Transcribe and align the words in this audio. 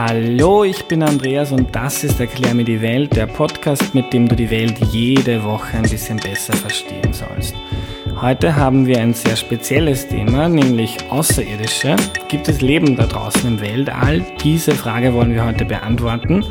Hallo, 0.00 0.62
ich 0.62 0.84
bin 0.84 1.02
Andreas 1.02 1.50
und 1.50 1.74
das 1.74 2.04
ist 2.04 2.20
Erklär 2.20 2.54
mir 2.54 2.64
die 2.64 2.80
Welt, 2.80 3.16
der 3.16 3.26
Podcast, 3.26 3.96
mit 3.96 4.12
dem 4.12 4.28
du 4.28 4.36
die 4.36 4.48
Welt 4.48 4.78
jede 4.92 5.42
Woche 5.42 5.76
ein 5.76 5.90
bisschen 5.90 6.18
besser 6.18 6.52
verstehen 6.52 7.12
sollst. 7.12 7.56
Heute 8.20 8.54
haben 8.54 8.86
wir 8.86 9.00
ein 9.00 9.12
sehr 9.12 9.34
spezielles 9.34 10.06
Thema, 10.06 10.48
nämlich 10.48 10.98
Außerirdische. 11.10 11.96
Gibt 12.28 12.48
es 12.48 12.60
Leben 12.60 12.94
da 12.94 13.06
draußen 13.06 13.44
im 13.44 13.60
Weltall? 13.60 14.24
Diese 14.44 14.72
Frage 14.72 15.12
wollen 15.14 15.34
wir 15.34 15.44
heute 15.44 15.64
beantworten. 15.64 16.44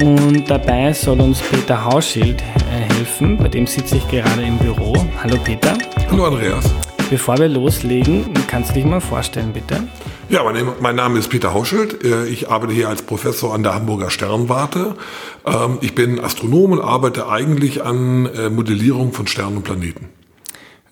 Und 0.00 0.48
dabei 0.48 0.94
soll 0.94 1.20
uns 1.20 1.42
Peter 1.42 1.84
Hauschild 1.84 2.40
äh, 2.40 2.94
helfen, 2.94 3.36
bei 3.36 3.48
dem 3.48 3.66
sitze 3.66 3.98
ich 3.98 4.08
gerade 4.08 4.40
im 4.40 4.56
Büro. 4.56 4.94
Hallo 5.22 5.36
Peter. 5.44 5.76
Hallo 6.10 6.24
Andreas. 6.24 6.72
Bevor 7.10 7.36
wir 7.36 7.48
loslegen, 7.48 8.24
kannst 8.46 8.70
du 8.70 8.74
dich 8.76 8.86
mal 8.86 8.98
vorstellen, 8.98 9.52
bitte? 9.52 9.86
Ja, 10.32 10.40
mein 10.80 10.96
Name 10.96 11.18
ist 11.18 11.28
Peter 11.28 11.52
Hauschild. 11.52 12.04
Äh, 12.04 12.24
ich 12.24 12.50
arbeite 12.50 12.72
hier 12.72 12.88
als 12.88 13.02
Professor 13.02 13.52
an 13.54 13.62
der 13.62 13.74
Hamburger 13.74 14.08
Sternwarte. 14.08 14.94
Ähm, 15.44 15.76
ich 15.82 15.94
bin 15.94 16.18
Astronom 16.18 16.72
und 16.72 16.80
arbeite 16.80 17.28
eigentlich 17.28 17.84
an 17.84 18.24
äh, 18.24 18.48
Modellierung 18.48 19.12
von 19.12 19.26
Sternen 19.26 19.58
und 19.58 19.64
Planeten. 19.64 20.08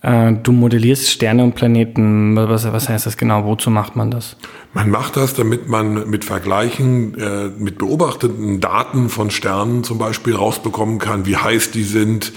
Äh, 0.02 0.34
du 0.34 0.52
modellierst 0.52 1.08
Sterne 1.08 1.42
und 1.42 1.54
Planeten. 1.54 2.36
Was, 2.36 2.70
was 2.70 2.90
heißt 2.90 3.06
das 3.06 3.16
genau? 3.16 3.46
Wozu 3.46 3.70
macht 3.70 3.96
man 3.96 4.10
das? 4.10 4.36
Man 4.74 4.90
macht 4.90 5.16
das, 5.16 5.32
damit 5.32 5.68
man 5.68 6.10
mit 6.10 6.26
Vergleichen, 6.26 7.16
mit 7.58 7.78
beobachteten 7.78 8.60
Daten 8.60 9.08
von 9.08 9.30
Sternen 9.30 9.84
zum 9.84 9.96
Beispiel 9.96 10.36
rausbekommen 10.36 10.98
kann, 10.98 11.24
wie 11.24 11.38
heiß 11.38 11.70
die 11.70 11.82
sind, 11.82 12.34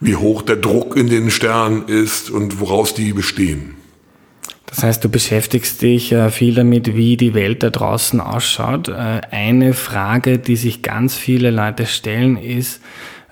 wie 0.00 0.16
hoch 0.16 0.42
der 0.42 0.56
Druck 0.56 0.96
in 0.98 1.08
den 1.08 1.30
Sternen 1.30 1.88
ist 1.88 2.30
und 2.30 2.60
woraus 2.60 2.92
die 2.92 3.14
bestehen. 3.14 3.81
Das 4.74 4.84
heißt, 4.84 5.04
du 5.04 5.10
beschäftigst 5.10 5.82
dich 5.82 6.12
äh, 6.12 6.30
viel 6.30 6.54
damit, 6.54 6.96
wie 6.96 7.18
die 7.18 7.34
Welt 7.34 7.62
da 7.62 7.68
draußen 7.68 8.20
ausschaut. 8.20 8.88
Äh, 8.88 9.20
eine 9.30 9.74
Frage, 9.74 10.38
die 10.38 10.56
sich 10.56 10.80
ganz 10.80 11.14
viele 11.14 11.50
Leute 11.50 11.84
stellen, 11.84 12.38
ist, 12.38 12.80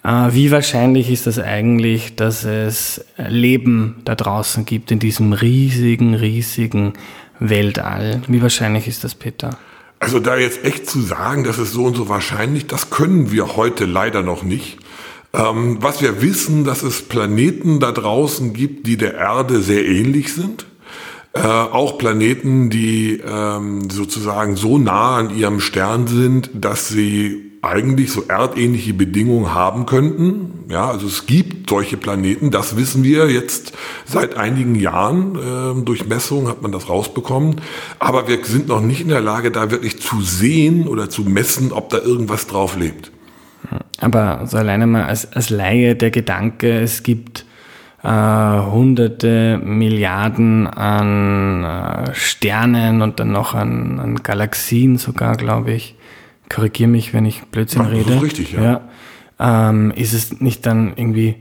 äh, 0.04 0.28
wie 0.32 0.50
wahrscheinlich 0.50 1.10
ist 1.10 1.26
das 1.26 1.38
eigentlich, 1.38 2.14
dass 2.14 2.44
es 2.44 3.06
Leben 3.16 4.02
da 4.04 4.14
draußen 4.14 4.66
gibt 4.66 4.90
in 4.90 4.98
diesem 4.98 5.32
riesigen, 5.32 6.14
riesigen 6.14 6.92
Weltall? 7.38 8.20
Wie 8.28 8.42
wahrscheinlich 8.42 8.86
ist 8.86 9.02
das, 9.02 9.14
Peter? 9.14 9.56
Also 9.98 10.20
da 10.20 10.36
jetzt 10.36 10.62
echt 10.64 10.90
zu 10.90 11.00
sagen, 11.00 11.44
das 11.44 11.58
ist 11.58 11.72
so 11.72 11.84
und 11.84 11.96
so 11.96 12.10
wahrscheinlich, 12.10 12.66
das 12.66 12.90
können 12.90 13.32
wir 13.32 13.56
heute 13.56 13.86
leider 13.86 14.22
noch 14.22 14.42
nicht. 14.42 14.76
Ähm, 15.32 15.78
was 15.80 16.02
wir 16.02 16.20
wissen, 16.20 16.64
dass 16.64 16.82
es 16.82 17.00
Planeten 17.00 17.80
da 17.80 17.92
draußen 17.92 18.52
gibt, 18.52 18.86
die 18.86 18.98
der 18.98 19.14
Erde 19.14 19.62
sehr 19.62 19.86
ähnlich 19.86 20.34
sind. 20.34 20.66
Äh, 21.32 21.42
auch 21.42 21.96
Planeten, 21.96 22.70
die 22.70 23.20
ähm, 23.24 23.88
sozusagen 23.88 24.56
so 24.56 24.78
nah 24.78 25.16
an 25.16 25.36
ihrem 25.36 25.60
Stern 25.60 26.08
sind, 26.08 26.50
dass 26.54 26.88
sie 26.88 27.50
eigentlich 27.62 28.10
so 28.10 28.24
erdähnliche 28.26 28.94
Bedingungen 28.94 29.54
haben 29.54 29.86
könnten. 29.86 30.64
Ja, 30.68 30.88
also 30.90 31.06
es 31.06 31.26
gibt 31.26 31.68
solche 31.70 31.96
Planeten, 31.96 32.50
das 32.50 32.76
wissen 32.76 33.04
wir 33.04 33.30
jetzt 33.30 33.74
seit 34.06 34.36
einigen 34.36 34.74
Jahren. 34.74 35.36
Äh, 35.36 35.84
durch 35.84 36.06
Messungen 36.06 36.48
hat 36.48 36.62
man 36.62 36.72
das 36.72 36.88
rausbekommen. 36.88 37.60
Aber 38.00 38.26
wir 38.26 38.44
sind 38.44 38.66
noch 38.66 38.80
nicht 38.80 39.02
in 39.02 39.08
der 39.08 39.20
Lage, 39.20 39.52
da 39.52 39.70
wirklich 39.70 40.00
zu 40.00 40.22
sehen 40.22 40.88
oder 40.88 41.10
zu 41.10 41.22
messen, 41.22 41.70
ob 41.70 41.90
da 41.90 41.98
irgendwas 41.98 42.48
drauf 42.48 42.76
lebt. 42.76 43.12
Aber 44.00 44.46
so 44.46 44.56
alleine 44.56 44.88
mal 44.88 45.04
als, 45.04 45.32
als 45.32 45.50
Laie 45.50 45.94
der 45.94 46.10
Gedanke, 46.10 46.80
es 46.80 47.02
gibt 47.04 47.44
äh, 48.02 48.08
hunderte 48.08 49.60
Milliarden 49.62 50.66
an 50.66 51.64
äh, 51.64 52.14
Sternen 52.14 53.02
und 53.02 53.20
dann 53.20 53.32
noch 53.32 53.54
an, 53.54 53.98
an 54.00 54.16
Galaxien 54.22 54.96
sogar, 54.98 55.36
glaube 55.36 55.72
ich. 55.72 55.96
Korrigiere 56.48 56.88
mich, 56.88 57.14
wenn 57.14 57.26
ich 57.26 57.42
Blödsinn 57.44 57.82
Ach, 57.82 57.90
rede. 57.90 58.22
richtig, 58.22 58.52
ja. 58.52 58.62
ja. 58.62 59.68
Ähm, 59.70 59.92
ist 59.94 60.12
es 60.12 60.40
nicht 60.40 60.66
dann 60.66 60.92
irgendwie 60.96 61.36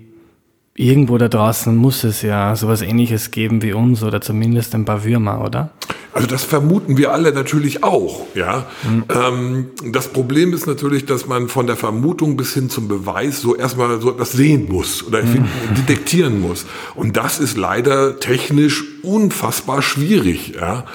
irgendwo 0.75 1.17
da 1.17 1.27
draußen 1.27 1.75
muss 1.75 2.05
es 2.05 2.21
ja 2.21 2.55
sowas 2.55 2.81
ähnliches 2.81 3.31
geben 3.31 3.61
wie 3.61 3.73
uns 3.73 4.01
oder 4.01 4.21
zumindest 4.21 4.73
ein 4.75 4.85
paar 4.85 5.03
Würmer, 5.03 5.43
oder? 5.43 5.71
Also 6.11 6.27
das 6.27 6.43
vermuten 6.43 6.97
wir 6.97 7.11
alle 7.13 7.31
natürlich 7.33 7.83
auch. 7.83 8.25
Ja, 8.33 8.65
mhm. 8.83 9.03
ähm, 9.09 9.65
das 9.91 10.07
Problem 10.07 10.53
ist 10.53 10.65
natürlich, 10.65 11.05
dass 11.05 11.27
man 11.27 11.49
von 11.49 11.67
der 11.67 11.75
Vermutung 11.75 12.35
bis 12.35 12.53
hin 12.53 12.69
zum 12.69 12.87
Beweis 12.87 13.41
so 13.41 13.55
erstmal 13.55 14.01
so 14.01 14.11
etwas 14.11 14.31
sehen 14.31 14.67
muss 14.69 15.05
oder 15.05 15.21
mhm. 15.23 15.45
detektieren 15.77 16.41
muss. 16.41 16.65
Und 16.95 17.15
das 17.15 17.39
ist 17.39 17.57
leider 17.57 18.19
technisch 18.19 18.83
unfassbar 19.03 19.81
schwierig. 19.81 20.53
Ja. 20.59 20.85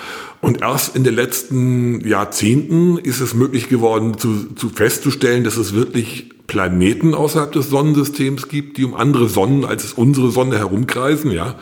Und 0.40 0.60
erst 0.60 0.94
in 0.94 1.04
den 1.04 1.14
letzten 1.14 2.06
Jahrzehnten 2.06 2.98
ist 2.98 3.20
es 3.20 3.32
möglich 3.32 3.68
geworden, 3.68 4.18
zu, 4.18 4.52
zu 4.54 4.68
festzustellen, 4.68 5.42
dass 5.42 5.56
es 5.56 5.72
wirklich 5.72 6.28
Planeten 6.46 7.14
außerhalb 7.14 7.52
des 7.52 7.70
Sonnensystems 7.70 8.48
gibt, 8.48 8.76
die 8.76 8.84
um 8.84 8.94
andere 8.94 9.28
Sonnen 9.28 9.64
als 9.64 9.94
unsere 9.94 10.30
Sonne 10.30 10.58
herumkreisen. 10.58 11.30
Ja. 11.30 11.54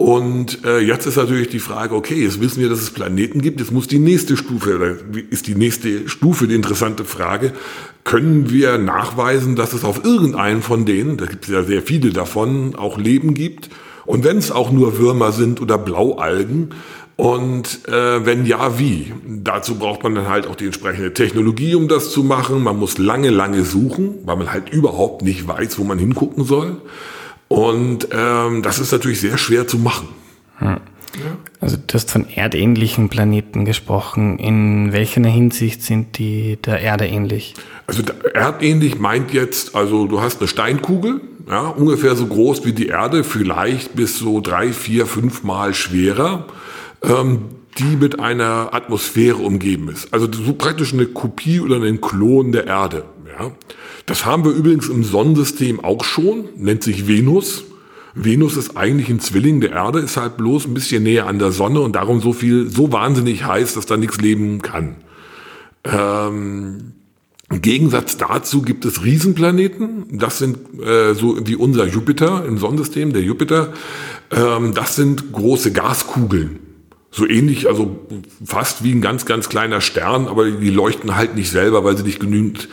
Und 0.00 0.64
äh, 0.64 0.78
jetzt 0.78 1.04
ist 1.04 1.16
natürlich 1.16 1.50
die 1.50 1.58
Frage, 1.58 1.94
okay, 1.94 2.24
jetzt 2.24 2.40
wissen 2.40 2.62
wir, 2.62 2.70
dass 2.70 2.80
es 2.80 2.88
Planeten 2.88 3.42
gibt, 3.42 3.60
jetzt 3.60 3.70
muss 3.70 3.86
die 3.86 3.98
nächste 3.98 4.38
Stufe, 4.38 4.76
oder 4.76 4.94
ist 5.28 5.46
die 5.46 5.54
nächste 5.54 6.08
Stufe 6.08 6.48
die 6.48 6.54
interessante 6.54 7.04
Frage, 7.04 7.52
können 8.02 8.48
wir 8.48 8.78
nachweisen, 8.78 9.56
dass 9.56 9.74
es 9.74 9.84
auf 9.84 10.02
irgendeinen 10.02 10.62
von 10.62 10.86
denen, 10.86 11.18
da 11.18 11.26
gibt 11.26 11.44
es 11.44 11.50
ja 11.50 11.64
sehr 11.64 11.82
viele 11.82 12.14
davon, 12.14 12.76
auch 12.76 12.96
Leben 12.96 13.34
gibt? 13.34 13.68
Und 14.06 14.24
wenn 14.24 14.38
es 14.38 14.50
auch 14.50 14.72
nur 14.72 14.96
Würmer 14.96 15.32
sind 15.32 15.60
oder 15.60 15.76
Blaualgen, 15.76 16.70
und 17.16 17.86
äh, 17.86 18.24
wenn 18.24 18.46
ja, 18.46 18.78
wie? 18.78 19.12
Dazu 19.28 19.74
braucht 19.74 20.02
man 20.02 20.14
dann 20.14 20.28
halt 20.30 20.46
auch 20.46 20.56
die 20.56 20.64
entsprechende 20.64 21.12
Technologie, 21.12 21.74
um 21.74 21.88
das 21.88 22.10
zu 22.10 22.24
machen. 22.24 22.62
Man 22.62 22.78
muss 22.78 22.96
lange, 22.96 23.28
lange 23.28 23.64
suchen, 23.64 24.14
weil 24.24 24.36
man 24.36 24.50
halt 24.50 24.70
überhaupt 24.72 25.20
nicht 25.20 25.46
weiß, 25.46 25.78
wo 25.78 25.84
man 25.84 25.98
hingucken 25.98 26.44
soll. 26.44 26.78
Und 27.50 28.06
ähm, 28.12 28.62
das 28.62 28.78
ist 28.78 28.92
natürlich 28.92 29.20
sehr 29.20 29.36
schwer 29.36 29.66
zu 29.66 29.76
machen. 29.76 30.06
Hm. 30.58 30.76
Also 31.60 31.76
du 31.84 31.94
hast 31.94 32.08
von 32.08 32.28
erdähnlichen 32.28 33.08
Planeten 33.08 33.64
gesprochen. 33.64 34.38
In 34.38 34.92
welcher 34.92 35.20
Hinsicht 35.22 35.82
sind 35.82 36.16
die 36.16 36.58
der 36.64 36.78
Erde 36.80 37.08
ähnlich? 37.08 37.54
Also 37.88 38.04
erdähnlich 38.34 39.00
meint 39.00 39.32
jetzt, 39.32 39.74
also 39.74 40.06
du 40.06 40.20
hast 40.20 40.38
eine 40.38 40.46
Steinkugel, 40.46 41.22
ja, 41.48 41.62
ungefähr 41.62 42.14
so 42.14 42.26
groß 42.26 42.64
wie 42.64 42.72
die 42.72 42.86
Erde, 42.86 43.24
vielleicht 43.24 43.96
bis 43.96 44.16
so 44.16 44.40
drei, 44.40 44.72
vier, 44.72 45.06
fünf 45.06 45.42
Mal 45.42 45.74
schwerer, 45.74 46.46
ähm, 47.02 47.46
die 47.78 47.96
mit 47.96 48.20
einer 48.20 48.72
Atmosphäre 48.72 49.38
umgeben 49.38 49.88
ist. 49.88 50.14
Also 50.14 50.28
so 50.30 50.52
praktisch 50.52 50.92
eine 50.92 51.06
Kopie 51.06 51.58
oder 51.58 51.82
ein 51.82 52.00
Klon 52.00 52.52
der 52.52 52.68
Erde. 52.68 53.06
Ja. 53.38 53.50
Das 54.06 54.24
haben 54.24 54.44
wir 54.44 54.52
übrigens 54.52 54.88
im 54.88 55.04
Sonnensystem 55.04 55.80
auch 55.80 56.04
schon, 56.04 56.46
nennt 56.56 56.82
sich 56.82 57.06
Venus. 57.06 57.64
Venus 58.14 58.56
ist 58.56 58.76
eigentlich 58.76 59.08
ein 59.08 59.20
Zwilling 59.20 59.60
der 59.60 59.70
Erde, 59.70 60.00
ist 60.00 60.16
halt 60.16 60.36
bloß 60.36 60.66
ein 60.66 60.74
bisschen 60.74 61.04
näher 61.04 61.26
an 61.26 61.38
der 61.38 61.52
Sonne 61.52 61.80
und 61.80 61.94
darum 61.94 62.20
so 62.20 62.32
viel, 62.32 62.68
so 62.68 62.92
wahnsinnig 62.92 63.44
heiß, 63.44 63.74
dass 63.74 63.86
da 63.86 63.96
nichts 63.96 64.20
leben 64.20 64.62
kann. 64.62 64.96
Ähm, 65.84 66.92
Im 67.50 67.62
Gegensatz 67.62 68.16
dazu 68.16 68.62
gibt 68.62 68.84
es 68.84 69.04
Riesenplaneten. 69.04 70.18
Das 70.18 70.38
sind 70.38 70.58
äh, 70.82 71.14
so 71.14 71.46
wie 71.46 71.54
unser 71.54 71.86
Jupiter 71.86 72.44
im 72.44 72.58
Sonnensystem, 72.58 73.12
der 73.12 73.22
Jupiter. 73.22 73.72
Ähm, 74.32 74.74
das 74.74 74.96
sind 74.96 75.32
große 75.32 75.72
Gaskugeln 75.72 76.69
so 77.12 77.26
ähnlich, 77.26 77.68
also 77.68 77.98
fast 78.44 78.84
wie 78.84 78.92
ein 78.92 79.00
ganz, 79.00 79.26
ganz 79.26 79.48
kleiner 79.48 79.80
Stern, 79.80 80.28
aber 80.28 80.48
die 80.48 80.70
leuchten 80.70 81.16
halt 81.16 81.34
nicht 81.34 81.50
selber, 81.50 81.82
weil 81.84 81.96
sie 81.96 82.04
nicht 82.04 82.20
genügend 82.20 82.68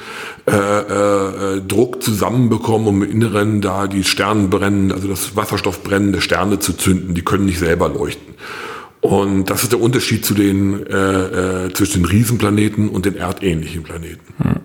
äh, 0.46 0.52
äh, 0.52 1.62
Druck 1.62 2.04
zusammenbekommen, 2.04 2.88
um 2.88 3.04
im 3.04 3.12
Inneren 3.12 3.62
da 3.62 3.88
die 3.88 4.04
Sternenbrennen, 4.04 4.92
also 4.92 5.08
das 5.08 5.36
Wasserstoffbrennen 5.36 6.14
der 6.14 6.22
Sterne 6.22 6.60
zu 6.60 6.74
zünden. 6.74 7.16
Die 7.16 7.24
können 7.24 7.46
nicht 7.46 7.58
selber 7.58 7.90
leuchten. 7.90 8.36
Und 9.02 9.50
das 9.50 9.64
ist 9.64 9.72
der 9.72 9.82
Unterschied 9.82 10.26
zu 10.26 10.34
den, 10.34 10.86
äh, 10.86 11.66
äh, 11.66 11.74
zwischen 11.74 12.04
den 12.04 12.06
Riesenplaneten 12.06 12.90
und 12.90 13.06
den 13.06 13.16
erdähnlichen 13.16 13.84
Planeten. 13.84 14.34
Hm. 14.38 14.58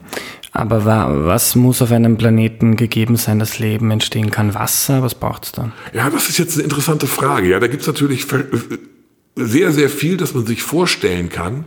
Aber 0.55 0.85
was 0.85 1.55
muss 1.55 1.81
auf 1.81 1.91
einem 1.93 2.19
Planeten 2.19 2.77
gegeben 2.77 3.17
sein, 3.17 3.39
dass 3.39 3.59
Leben 3.59 3.91
entstehen 3.91 4.31
kann? 4.31 4.53
Wasser, 4.53 5.03
was 5.03 5.15
braucht 5.15 5.45
es 5.47 5.53
dann? 5.53 5.73
Ja, 5.95 6.11
das 6.11 6.29
ist 6.29 6.39
jetzt 6.39 6.55
eine 6.55 6.65
interessante 6.65 7.07
Frage. 7.07 7.49
Ja, 7.49 7.59
da 7.59 7.69
gibt 7.69 7.81
es 7.81 7.87
natürlich 7.87 8.27
sehr, 9.35 9.73
sehr 9.73 9.89
viel, 9.89 10.17
das 10.17 10.35
man 10.35 10.47
sich 10.47 10.63
vorstellen 10.63 11.29
kann. 11.29 11.65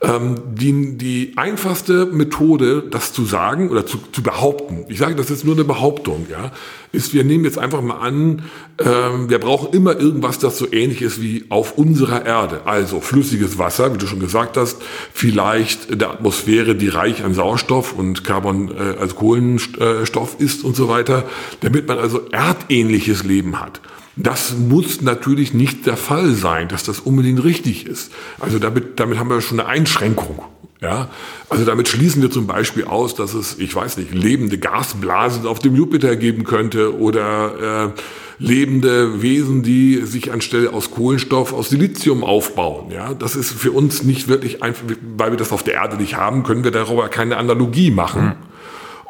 Ähm, 0.00 0.34
die, 0.54 0.96
die 0.96 1.34
einfachste 1.36 2.06
Methode, 2.06 2.82
das 2.90 3.12
zu 3.12 3.24
sagen 3.24 3.70
oder 3.70 3.86
zu, 3.86 3.98
zu 4.10 4.22
behaupten, 4.22 4.84
ich 4.88 4.98
sage 4.98 5.14
das 5.14 5.28
jetzt 5.28 5.44
nur 5.44 5.54
eine 5.54 5.62
Behauptung, 5.62 6.26
ja, 6.28 6.50
ist, 6.90 7.14
wir 7.14 7.22
nehmen 7.22 7.44
jetzt 7.44 7.58
einfach 7.58 7.82
mal 7.82 7.98
an, 7.98 8.42
ähm, 8.78 9.30
wir 9.30 9.38
brauchen 9.38 9.72
immer 9.72 9.96
irgendwas, 10.00 10.40
das 10.40 10.58
so 10.58 10.72
ähnlich 10.72 11.02
ist 11.02 11.22
wie 11.22 11.44
auf 11.50 11.78
unserer 11.78 12.26
Erde. 12.26 12.62
Also 12.64 13.00
flüssiges 13.00 13.58
Wasser, 13.58 13.94
wie 13.94 13.98
du 13.98 14.08
schon 14.08 14.18
gesagt 14.18 14.56
hast, 14.56 14.82
vielleicht 15.12 16.00
der 16.00 16.10
Atmosphäre, 16.10 16.74
die 16.74 16.88
reich 16.88 17.22
an 17.22 17.34
Sauerstoff 17.34 17.92
und 17.92 18.24
Carbon, 18.24 18.72
äh, 18.76 18.98
also 18.98 19.14
Kohlenstoff 19.14 20.36
ist 20.40 20.64
und 20.64 20.74
so 20.74 20.88
weiter, 20.88 21.24
damit 21.60 21.86
man 21.86 21.98
also 21.98 22.22
erdähnliches 22.32 23.22
Leben 23.22 23.60
hat. 23.60 23.80
Das 24.16 24.54
muss 24.56 25.00
natürlich 25.00 25.54
nicht 25.54 25.86
der 25.86 25.96
Fall 25.96 26.32
sein, 26.32 26.68
dass 26.68 26.84
das 26.84 27.00
unbedingt 27.00 27.42
richtig 27.44 27.86
ist. 27.86 28.12
Also 28.40 28.58
damit, 28.58 29.00
damit 29.00 29.18
haben 29.18 29.30
wir 29.30 29.40
schon 29.40 29.60
eine 29.60 29.68
Einschränkung. 29.68 30.42
Ja, 30.82 31.10
also 31.48 31.64
damit 31.64 31.86
schließen 31.86 32.22
wir 32.22 32.30
zum 32.32 32.48
Beispiel 32.48 32.84
aus, 32.84 33.14
dass 33.14 33.34
es, 33.34 33.56
ich 33.60 33.72
weiß 33.72 33.98
nicht, 33.98 34.12
lebende 34.12 34.58
Gasblasen 34.58 35.46
auf 35.46 35.60
dem 35.60 35.76
Jupiter 35.76 36.16
geben 36.16 36.42
könnte 36.42 36.98
oder 36.98 37.92
äh, 37.94 38.00
lebende 38.42 39.22
Wesen, 39.22 39.62
die 39.62 39.98
sich 40.04 40.32
anstelle 40.32 40.72
aus 40.72 40.90
Kohlenstoff 40.90 41.52
aus 41.52 41.68
Silizium 41.68 42.24
aufbauen. 42.24 42.90
Ja, 42.90 43.14
das 43.14 43.36
ist 43.36 43.52
für 43.52 43.70
uns 43.70 44.02
nicht 44.02 44.26
wirklich 44.26 44.64
einfach, 44.64 44.82
weil 45.16 45.30
wir 45.30 45.38
das 45.38 45.52
auf 45.52 45.62
der 45.62 45.74
Erde 45.74 45.96
nicht 45.96 46.16
haben, 46.16 46.42
können 46.42 46.64
wir 46.64 46.72
darüber 46.72 47.08
keine 47.08 47.36
Analogie 47.36 47.92
machen. 47.92 48.24
Mhm. 48.24 48.51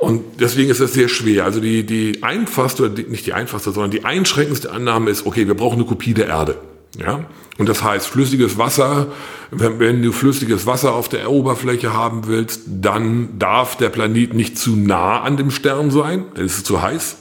Und 0.03 0.41
deswegen 0.41 0.69
ist 0.69 0.81
es 0.81 0.95
sehr 0.95 1.07
schwer. 1.07 1.45
Also 1.45 1.61
die, 1.61 1.87
die 1.87 2.25
einfachste, 2.25 2.91
die, 2.91 3.05
nicht 3.05 3.25
die 3.25 3.35
einfachste, 3.35 3.71
sondern 3.71 3.93
die 3.93 4.05
einschränkendste 4.05 4.73
Annahme 4.73 5.11
ist, 5.11 5.27
okay, 5.27 5.47
wir 5.47 5.55
brauchen 5.55 5.77
eine 5.77 5.85
Kopie 5.85 6.13
der 6.13 6.27
Erde. 6.27 6.57
Ja? 6.99 7.27
Und 7.57 7.69
das 7.69 7.85
heißt, 7.85 8.09
flüssiges 8.09 8.59
Wasser, 8.59 9.07
wenn, 9.53 9.79
wenn, 9.79 10.03
du 10.03 10.11
flüssiges 10.11 10.67
Wasser 10.67 10.93
auf 10.95 11.09
der 11.09 11.31
Oberfläche 11.31 11.93
haben 11.93 12.27
willst, 12.27 12.63
dann 12.67 13.39
darf 13.39 13.77
der 13.77 13.91
Planet 13.91 14.35
nicht 14.35 14.59
zu 14.59 14.75
nah 14.75 15.21
an 15.21 15.37
dem 15.37 15.53
Stern 15.53 15.93
sein, 15.93 16.25
dann 16.35 16.47
ist 16.47 16.57
es 16.57 16.65
zu 16.65 16.83
heiß. 16.83 17.19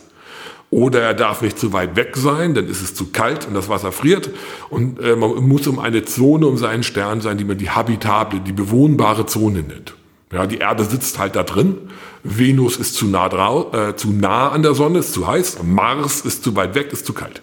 Oder 0.72 1.02
er 1.02 1.14
darf 1.14 1.44
nicht 1.44 1.60
zu 1.60 1.74
weit 1.74 1.96
weg 1.96 2.18
sein, 2.18 2.56
dann 2.56 2.68
ist 2.68 2.82
es 2.82 2.96
zu 2.96 3.12
kalt 3.12 3.48
und 3.48 3.54
das 3.54 3.70
Wasser 3.70 3.92
friert. 3.92 4.32
Und 4.72 5.00
äh, 5.00 5.16
man 5.16 5.48
muss 5.48 5.68
um 5.68 5.78
eine 5.78 6.04
Zone 6.04 6.48
um 6.48 6.58
seinen 6.58 6.82
Stern 6.82 7.22
sein, 7.22 7.38
die 7.38 7.46
man 7.46 7.60
die 7.60 7.70
habitable, 7.70 8.40
die 8.40 8.54
bewohnbare 8.54 9.28
Zone 9.28 9.62
nennt. 9.62 9.94
Ja, 10.32 10.46
die 10.46 10.58
Erde 10.58 10.84
sitzt 10.84 11.20
halt 11.20 11.36
da 11.36 11.44
drin. 11.44 11.78
Venus 12.24 12.78
ist 12.78 12.96
zu 12.96 13.08
nah, 13.08 13.30
drau 13.30 13.72
äh, 13.74 13.96
zu 13.96 14.12
nah 14.12 14.50
an 14.50 14.64
der 14.64 14.74
Sonne, 14.74 15.00
ist 15.00 15.14
zu 15.14 15.28
heiß. 15.28 15.64
Mars 15.64 16.22
ist 16.22 16.44
zu 16.44 16.56
weit 16.56 16.76
weg, 16.76 16.94
ist 16.94 17.06
zu 17.06 17.14
kalt. 17.14 17.42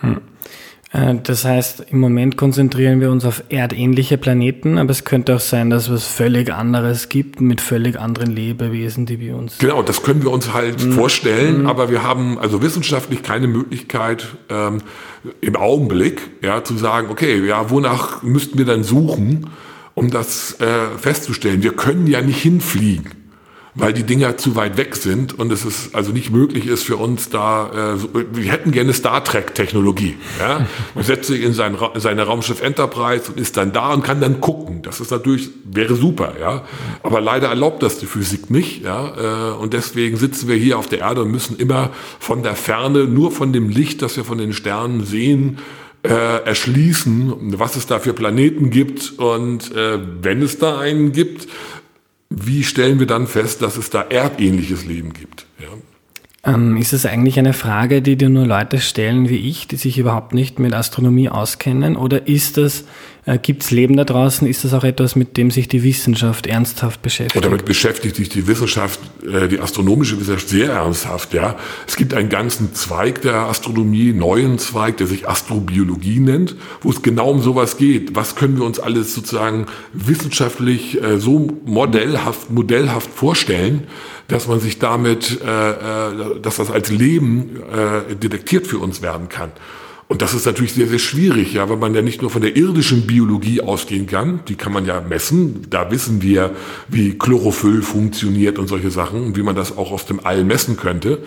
Hm. 0.00 0.20
Äh, 0.94 1.16
das 1.22 1.44
heißt, 1.44 1.86
im 1.90 1.98
Moment 2.00 2.36
konzentrieren 2.36 3.00
wir 3.00 3.10
uns 3.10 3.24
auf 3.24 3.42
erdähnliche 3.48 4.16
Planeten, 4.16 4.78
aber 4.78 4.90
es 4.90 5.04
könnte 5.04 5.34
auch 5.36 5.40
sein, 5.40 5.68
dass 5.68 5.84
es 5.84 5.90
was 5.90 6.06
völlig 6.06 6.52
anderes 6.52 7.08
gibt 7.08 7.40
mit 7.40 7.60
völlig 7.60 7.98
anderen 7.98 8.30
Lebewesen, 8.30 9.04
die 9.04 9.20
wir 9.20 9.36
uns. 9.36 9.58
Genau, 9.58 9.82
das 9.82 10.02
können 10.02 10.22
wir 10.22 10.30
uns 10.30 10.52
halt 10.54 10.84
mhm. 10.84 10.92
vorstellen, 10.92 11.62
mhm. 11.62 11.66
aber 11.66 11.90
wir 11.90 12.02
haben 12.02 12.38
also 12.38 12.62
wissenschaftlich 12.62 13.22
keine 13.22 13.48
Möglichkeit 13.48 14.26
ähm, 14.48 14.78
im 15.40 15.56
Augenblick 15.56 16.22
ja, 16.42 16.62
zu 16.62 16.76
sagen, 16.76 17.08
okay, 17.10 17.44
ja, 17.44 17.70
wonach 17.70 18.22
müssten 18.22 18.58
wir 18.58 18.64
dann 18.64 18.84
suchen, 18.84 19.50
um 19.94 20.10
das 20.10 20.60
äh, 20.60 20.98
festzustellen. 20.98 21.62
Wir 21.62 21.74
können 21.74 22.06
ja 22.06 22.20
nicht 22.20 22.42
hinfliegen 22.42 23.24
weil 23.74 23.92
die 23.92 24.04
Dinger 24.04 24.36
zu 24.36 24.54
weit 24.54 24.76
weg 24.76 24.94
sind 24.94 25.36
und 25.38 25.50
es 25.50 25.64
ist 25.64 25.94
also 25.94 26.12
nicht 26.12 26.30
möglich 26.30 26.66
ist 26.66 26.84
für 26.84 26.96
uns 26.96 27.28
da, 27.28 27.94
äh, 27.94 27.98
so, 27.98 28.08
wir 28.14 28.52
hätten 28.52 28.70
gerne 28.70 28.92
Star 28.92 29.24
Trek 29.24 29.54
Technologie. 29.54 30.16
Ja? 30.38 30.66
Man 30.94 31.04
setzt 31.04 31.26
sich 31.26 31.42
in 31.42 31.52
sein, 31.52 31.76
seine 31.96 32.22
Raumschiff 32.22 32.62
Enterprise 32.62 33.32
und 33.32 33.40
ist 33.40 33.56
dann 33.56 33.72
da 33.72 33.92
und 33.92 34.04
kann 34.04 34.20
dann 34.20 34.40
gucken. 34.40 34.82
Das 34.82 35.00
ist 35.00 35.10
natürlich, 35.10 35.50
wäre 35.64 35.96
super, 35.96 36.34
ja. 36.40 36.62
Aber 37.02 37.20
leider 37.20 37.48
erlaubt 37.48 37.82
das 37.82 37.98
die 37.98 38.06
Physik 38.06 38.48
nicht, 38.48 38.84
ja. 38.84 39.52
Äh, 39.52 39.54
und 39.54 39.72
deswegen 39.72 40.16
sitzen 40.16 40.48
wir 40.48 40.56
hier 40.56 40.78
auf 40.78 40.86
der 40.86 41.00
Erde 41.00 41.22
und 41.22 41.32
müssen 41.32 41.56
immer 41.56 41.90
von 42.20 42.44
der 42.44 42.54
Ferne, 42.54 43.04
nur 43.04 43.32
von 43.32 43.52
dem 43.52 43.68
Licht, 43.68 44.02
das 44.02 44.16
wir 44.16 44.24
von 44.24 44.38
den 44.38 44.52
Sternen 44.52 45.04
sehen, 45.04 45.58
äh, 46.04 46.44
erschließen, 46.44 47.58
was 47.58 47.76
es 47.76 47.86
da 47.86 47.98
für 47.98 48.12
Planeten 48.12 48.70
gibt 48.70 49.18
und 49.18 49.74
äh, 49.74 49.98
wenn 50.22 50.42
es 50.42 50.58
da 50.58 50.78
einen 50.78 51.12
gibt, 51.12 51.48
wie 52.28 52.62
stellen 52.62 52.98
wir 52.98 53.06
dann 53.06 53.26
fest, 53.26 53.62
dass 53.62 53.76
es 53.76 53.90
da 53.90 54.02
erdähnliches 54.02 54.84
Leben 54.84 55.12
gibt? 55.12 55.46
Ja. 55.58 55.68
Ähm, 56.52 56.76
ist 56.76 56.92
es 56.92 57.06
eigentlich 57.06 57.38
eine 57.38 57.54
Frage, 57.54 58.02
die 58.02 58.16
dir 58.16 58.28
nur 58.28 58.46
Leute 58.46 58.80
stellen 58.80 59.30
wie 59.30 59.48
ich, 59.48 59.66
die 59.66 59.76
sich 59.76 59.98
überhaupt 59.98 60.34
nicht 60.34 60.58
mit 60.58 60.74
Astronomie 60.74 61.30
auskennen? 61.30 61.96
Oder 61.96 62.28
ist 62.28 62.58
das 62.58 62.84
äh, 63.26 63.38
Gibt 63.38 63.62
es 63.62 63.70
Leben 63.70 63.96
da 63.96 64.04
draußen? 64.04 64.46
Ist 64.46 64.64
das 64.64 64.74
auch 64.74 64.84
etwas, 64.84 65.16
mit 65.16 65.36
dem 65.36 65.50
sich 65.50 65.68
die 65.68 65.82
Wissenschaft 65.82 66.46
ernsthaft 66.46 67.02
beschäftigt? 67.02 67.36
Und 67.36 67.44
damit 67.44 67.64
beschäftigt 67.64 68.16
sich 68.16 68.28
die 68.28 68.46
Wissenschaft, 68.46 69.00
äh, 69.24 69.48
die 69.48 69.60
astronomische 69.60 70.20
Wissenschaft 70.20 70.48
sehr 70.48 70.72
ernsthaft. 70.72 71.32
Ja, 71.32 71.56
Es 71.86 71.96
gibt 71.96 72.14
einen 72.14 72.28
ganzen 72.28 72.74
Zweig 72.74 73.22
der 73.22 73.34
Astronomie, 73.34 74.12
neuen 74.12 74.58
Zweig, 74.58 74.98
der 74.98 75.06
sich 75.06 75.28
Astrobiologie 75.28 76.20
nennt, 76.20 76.56
wo 76.82 76.90
es 76.90 77.02
genau 77.02 77.30
um 77.30 77.40
sowas 77.40 77.76
geht. 77.76 78.14
Was 78.14 78.36
können 78.36 78.56
wir 78.58 78.64
uns 78.64 78.78
alles 78.78 79.14
sozusagen 79.14 79.66
wissenschaftlich 79.92 81.02
äh, 81.02 81.18
so 81.18 81.48
modellhaft, 81.64 82.50
modellhaft 82.50 83.10
vorstellen, 83.10 83.84
dass 84.28 84.48
man 84.48 84.60
sich 84.60 84.78
damit, 84.78 85.40
äh, 85.42 85.70
äh, 85.70 86.40
dass 86.40 86.56
das 86.56 86.70
als 86.70 86.90
Leben 86.90 87.56
äh, 87.72 88.14
detektiert 88.14 88.66
für 88.66 88.78
uns 88.78 89.02
werden 89.02 89.28
kann. 89.28 89.52
Und 90.14 90.22
das 90.22 90.32
ist 90.32 90.46
natürlich 90.46 90.74
sehr, 90.74 90.86
sehr 90.86 91.00
schwierig, 91.00 91.54
ja, 91.54 91.68
weil 91.68 91.76
man 91.76 91.92
ja 91.92 92.00
nicht 92.00 92.22
nur 92.22 92.30
von 92.30 92.40
der 92.40 92.54
irdischen 92.54 93.04
Biologie 93.04 93.60
ausgehen 93.62 94.06
kann, 94.06 94.38
die 94.46 94.54
kann 94.54 94.72
man 94.72 94.86
ja 94.86 95.00
messen. 95.00 95.66
Da 95.70 95.90
wissen 95.90 96.22
wir, 96.22 96.52
wie 96.86 97.18
Chlorophyll 97.18 97.82
funktioniert 97.82 98.60
und 98.60 98.68
solche 98.68 98.92
Sachen 98.92 99.24
und 99.24 99.36
wie 99.36 99.42
man 99.42 99.56
das 99.56 99.76
auch 99.76 99.90
aus 99.90 100.06
dem 100.06 100.24
All 100.24 100.44
messen 100.44 100.76
könnte. 100.76 101.18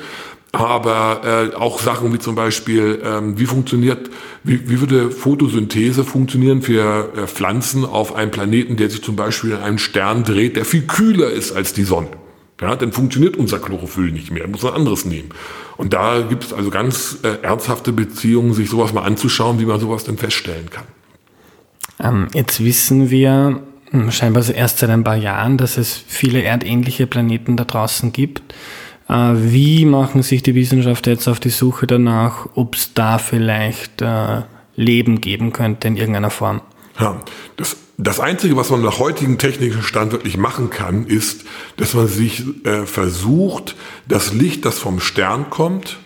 Aber 0.54 1.52
äh, 1.52 1.56
auch 1.58 1.82
Sachen 1.82 2.14
wie 2.14 2.20
zum 2.20 2.36
Beispiel, 2.36 3.02
ähm, 3.04 3.38
wie 3.38 3.46
funktioniert, 3.46 4.10
wie, 4.46 4.70
wie 4.70 4.80
würde 4.80 5.12
Photosynthese 5.12 6.06
funktionieren 6.06 6.62
für 6.62 7.12
äh, 7.14 7.28
Pflanzen 7.28 7.84
auf 7.84 8.16
einem 8.16 8.32
Planeten, 8.32 8.78
der 8.78 8.90
sich 8.90 9.04
zum 9.04 9.18
Beispiel 9.18 9.52
in 9.52 9.58
einem 9.58 9.80
Stern 9.80 10.24
dreht, 10.24 10.56
der 10.56 10.64
viel 10.64 10.84
kühler 10.84 11.30
ist 11.30 11.52
als 11.52 11.74
die 11.74 11.84
Sonne. 11.84 12.08
Ja, 12.62 12.78
dann 12.78 12.94
funktioniert 12.94 13.36
unser 13.36 13.60
Chlorophyll 13.60 14.12
nicht 14.12 14.32
mehr, 14.32 14.48
muss 14.48 14.64
ein 14.64 14.74
anderes 14.74 15.04
nehmen. 15.04 15.30
Und 15.78 15.94
da 15.94 16.22
gibt 16.22 16.44
es 16.44 16.54
also 16.54 16.70
ganz 16.70 17.20
äh, 17.24 17.44
ernsthafte 17.44 17.92
Beziehungen, 17.92 18.54
sich 18.54 18.70
sowas 18.70 18.94
mal 18.94 19.04
anzuschauen, 19.04 19.60
wie 19.60 19.66
man 19.66 19.80
sowas 19.80 20.04
denn 20.04 20.18
feststellen 20.18 20.70
kann. 20.70 20.86
Ähm, 22.00 22.28
jetzt 22.34 22.64
wissen 22.64 23.10
wir 23.10 23.62
hm, 23.92 24.12
scheinbar 24.12 24.44
so 24.44 24.54
erst 24.54 24.80
seit 24.80 24.90
ein 24.90 25.04
paar 25.04 25.16
Jahren, 25.16 25.58
dass 25.58 25.78
es 25.78 25.94
viele 25.96 26.44
erdähnliche 26.44 27.08
Planeten 27.08 27.58
da 27.58 27.64
draußen 27.64 28.12
gibt. 28.12 28.54
Äh, 29.08 29.14
wie 29.36 29.86
machen 29.86 30.24
sich 30.24 30.44
die 30.44 30.56
Wissenschaftler 30.56 31.14
jetzt 31.14 31.28
auf 31.28 31.40
die 31.40 31.50
Suche 31.50 31.88
danach, 31.88 32.48
ob 32.56 32.76
es 32.76 32.94
da 32.94 33.18
vielleicht 33.18 34.02
äh, 34.02 34.42
Leben 34.76 35.22
geben 35.22 35.54
könnte 35.54 35.88
in 35.88 35.96
irgendeiner 35.96 36.30
Form? 36.30 36.62
Ja, 37.00 37.22
das 37.56 37.78
das 37.98 38.20
Einzige, 38.20 38.56
was 38.56 38.70
man 38.70 38.84
nach 38.84 39.00
heutigem 39.00 39.40
technischen 39.40 39.82
Stand 39.82 40.12
wirklich 40.12 40.38
machen 40.38 40.70
kann, 40.70 41.08
ist, 41.08 41.46
dass 41.78 41.96
man 41.96 42.08
sich 42.08 42.44
äh, 42.64 42.86
versucht, 42.86 43.76
das 44.08 44.34
Licht, 44.34 44.66
das 44.66 44.78
vom 44.78 45.00
Stern 45.00 45.50
kommt, 45.50 45.98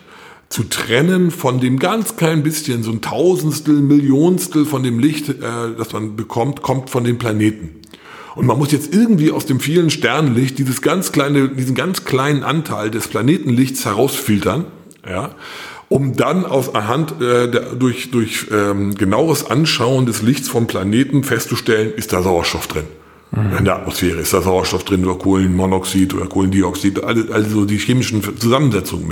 zu 0.48 0.64
trennen 0.64 1.30
von 1.30 1.60
dem 1.60 1.78
ganz 1.78 2.16
kleinen 2.16 2.42
bisschen, 2.42 2.82
so 2.82 2.90
ein 2.90 3.02
Tausendstel, 3.02 3.74
Millionstel 3.74 4.64
von 4.64 4.82
dem 4.82 4.98
Licht, 4.98 5.28
äh, 5.28 5.74
das 5.76 5.92
man 5.92 6.16
bekommt, 6.16 6.62
kommt 6.62 6.88
von 6.88 7.04
den 7.04 7.18
Planeten. 7.18 7.80
Und 8.36 8.46
man 8.46 8.58
muss 8.58 8.72
jetzt 8.72 8.94
irgendwie 8.94 9.30
aus 9.30 9.44
dem 9.44 9.60
vielen 9.60 9.90
Sternenlicht 9.90 10.58
dieses 10.58 10.80
ganz 10.80 11.12
kleine, 11.12 11.50
diesen 11.50 11.74
ganz 11.74 12.04
kleinen 12.04 12.42
Anteil 12.42 12.90
des 12.90 13.08
Planetenlichts 13.08 13.84
herausfiltern, 13.84 14.64
ja, 15.06 15.34
um 15.92 16.16
dann 16.16 16.46
aus 16.46 16.74
anhand 16.74 17.20
äh, 17.20 17.50
der, 17.50 17.74
durch, 17.74 18.10
durch 18.10 18.46
ähm, 18.50 18.94
genaues 18.94 19.50
Anschauen 19.50 20.06
des 20.06 20.22
Lichts 20.22 20.48
vom 20.48 20.66
Planeten 20.66 21.22
festzustellen, 21.22 21.92
ist 21.94 22.12
da 22.12 22.22
Sauerstoff 22.22 22.66
drin. 22.66 22.84
Mhm. 23.30 23.58
In 23.58 23.64
der 23.64 23.76
Atmosphäre 23.76 24.20
ist 24.20 24.32
da 24.32 24.42
Sauerstoff 24.42 24.84
drin 24.84 25.04
oder 25.04 25.18
Kohlenmonoxid 25.18 26.14
oder 26.14 26.26
Kohlendioxid, 26.26 27.02
also 27.02 27.64
die 27.64 27.78
chemischen 27.78 28.22
Zusammensetzungen 28.38 29.10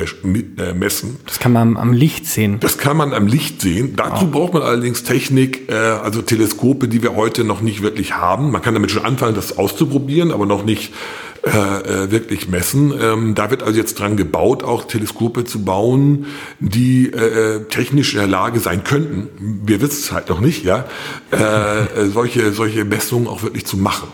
äh, 0.58 0.74
messen. 0.74 1.16
Das 1.26 1.38
kann 1.38 1.52
man 1.52 1.76
am 1.76 1.92
Licht 1.92 2.26
sehen. 2.26 2.58
Das 2.60 2.78
kann 2.78 2.96
man 2.96 3.12
am 3.14 3.26
Licht 3.26 3.60
sehen. 3.60 3.94
Dazu 3.96 4.26
oh. 4.26 4.30
braucht 4.30 4.54
man 4.54 4.62
allerdings 4.62 5.04
Technik, 5.04 5.70
äh, 5.70 5.74
also 5.74 6.22
Teleskope, 6.22 6.88
die 6.88 7.02
wir 7.02 7.14
heute 7.14 7.44
noch 7.44 7.60
nicht 7.60 7.82
wirklich 7.82 8.14
haben. 8.14 8.50
Man 8.50 8.62
kann 8.62 8.74
damit 8.74 8.90
schon 8.90 9.04
anfangen, 9.04 9.34
das 9.34 9.56
auszuprobieren, 9.58 10.32
aber 10.32 10.46
noch 10.46 10.64
nicht 10.64 10.92
äh, 11.42 11.48
äh, 12.04 12.10
wirklich 12.10 12.48
messen. 12.48 12.92
Ähm, 13.00 13.34
da 13.34 13.50
wird 13.50 13.62
also 13.62 13.78
jetzt 13.78 13.98
dran 13.98 14.18
gebaut, 14.18 14.62
auch 14.62 14.84
Teleskope 14.84 15.44
zu 15.44 15.64
bauen, 15.64 16.26
die 16.58 17.10
äh, 17.12 17.56
äh 17.56 17.64
technisch 17.64 18.12
in 18.12 18.18
der 18.18 18.28
Lage 18.28 18.60
sein 18.60 18.84
könnten, 18.84 19.28
wir 19.64 19.80
wissen 19.80 20.00
es 20.00 20.12
halt 20.12 20.28
noch 20.28 20.40
nicht, 20.40 20.64
ja, 20.64 20.84
äh, 21.32 21.36
äh, 21.36 22.08
solche, 22.08 22.52
solche 22.52 22.84
Messungen 22.84 23.26
auch 23.26 23.42
wirklich 23.42 23.64
zu 23.64 23.78
machen. 23.78 24.08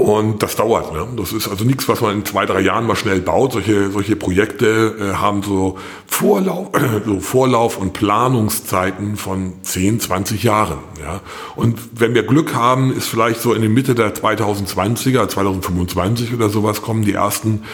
Und 0.00 0.42
das 0.42 0.56
dauert. 0.56 0.94
Ne? 0.94 1.06
Das 1.16 1.34
ist 1.34 1.46
also 1.46 1.64
nichts, 1.64 1.86
was 1.86 2.00
man 2.00 2.16
in 2.16 2.24
zwei, 2.24 2.46
drei 2.46 2.60
Jahren 2.60 2.86
mal 2.86 2.96
schnell 2.96 3.20
baut. 3.20 3.52
Solche, 3.52 3.90
solche 3.90 4.16
Projekte 4.16 4.96
äh, 4.98 5.14
haben 5.16 5.42
so 5.42 5.76
Vorlauf, 6.06 6.70
äh, 6.74 7.02
so 7.04 7.20
Vorlauf 7.20 7.76
und 7.76 7.92
Planungszeiten 7.92 9.16
von 9.16 9.52
10, 9.62 10.00
20 10.00 10.42
Jahren. 10.42 10.78
Ja? 10.98 11.20
Und 11.54 11.78
wenn 11.96 12.14
wir 12.14 12.22
Glück 12.22 12.54
haben, 12.54 12.96
ist 12.96 13.08
vielleicht 13.08 13.42
so 13.42 13.52
in 13.52 13.60
der 13.60 13.68
Mitte 13.68 13.94
der 13.94 14.14
2020er, 14.14 15.28
2025 15.28 16.32
oder 16.32 16.48
sowas, 16.48 16.80
kommen 16.80 17.04
die 17.04 17.12
ersten 17.12 17.64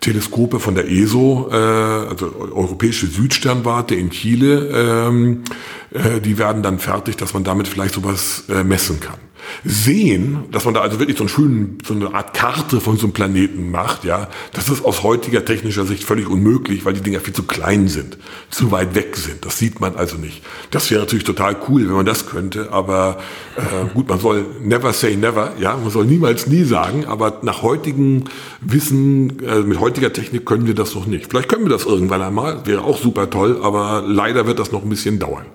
Teleskope 0.00 0.60
von 0.60 0.74
der 0.74 0.90
ESO, 0.90 1.50
äh, 1.52 1.54
also 1.54 2.32
Europäische 2.54 3.08
Südsternwarte 3.08 3.94
in 3.94 4.08
Chile, 4.08 4.70
ähm, 4.72 5.44
äh, 5.92 6.20
die 6.22 6.38
werden 6.38 6.62
dann 6.62 6.78
fertig, 6.78 7.18
dass 7.18 7.34
man 7.34 7.44
damit 7.44 7.68
vielleicht 7.68 7.94
sowas 7.94 8.44
äh, 8.48 8.64
messen 8.64 9.00
kann. 9.00 9.18
Sehen, 9.64 10.44
dass 10.50 10.64
man 10.64 10.74
da 10.74 10.80
also 10.80 10.98
wirklich 10.98 11.16
so, 11.16 11.24
einen 11.24 11.28
schönen, 11.28 11.78
so 11.84 11.94
eine 11.94 12.14
Art 12.14 12.34
Karte 12.34 12.80
von 12.80 12.96
so 12.96 13.04
einem 13.04 13.12
Planeten 13.12 13.70
macht, 13.70 14.04
ja, 14.04 14.28
das 14.52 14.68
ist 14.68 14.84
aus 14.84 15.02
heutiger 15.02 15.44
technischer 15.44 15.84
Sicht 15.84 16.04
völlig 16.04 16.28
unmöglich, 16.28 16.84
weil 16.84 16.94
die 16.94 17.00
Dinger 17.00 17.20
viel 17.20 17.34
zu 17.34 17.44
klein 17.44 17.88
sind, 17.88 18.18
zu 18.50 18.70
weit 18.70 18.94
weg 18.94 19.16
sind. 19.16 19.44
Das 19.44 19.58
sieht 19.58 19.80
man 19.80 19.96
also 19.96 20.16
nicht. 20.16 20.42
Das 20.70 20.90
wäre 20.90 21.00
natürlich 21.00 21.24
total 21.24 21.56
cool, 21.68 21.86
wenn 21.86 21.94
man 21.94 22.06
das 22.06 22.26
könnte, 22.26 22.72
aber 22.72 23.18
äh, 23.56 23.92
gut, 23.92 24.08
man 24.08 24.20
soll 24.20 24.44
never 24.62 24.92
say 24.92 25.16
never, 25.16 25.52
ja, 25.58 25.76
man 25.76 25.90
soll 25.90 26.06
niemals 26.06 26.46
nie 26.46 26.64
sagen, 26.64 27.06
aber 27.06 27.38
nach 27.42 27.62
heutigem 27.62 28.24
Wissen, 28.60 29.42
äh, 29.44 29.60
mit 29.60 29.80
heutiger 29.80 30.12
Technik 30.12 30.46
können 30.46 30.66
wir 30.66 30.74
das 30.74 30.94
noch 30.94 31.06
nicht. 31.06 31.30
Vielleicht 31.30 31.48
können 31.48 31.64
wir 31.64 31.70
das 31.70 31.84
irgendwann 31.84 32.22
einmal, 32.22 32.66
wäre 32.66 32.82
auch 32.82 32.98
super 32.98 33.30
toll, 33.30 33.60
aber 33.62 34.04
leider 34.06 34.46
wird 34.46 34.58
das 34.58 34.72
noch 34.72 34.82
ein 34.82 34.88
bisschen 34.88 35.18
dauern. 35.18 35.46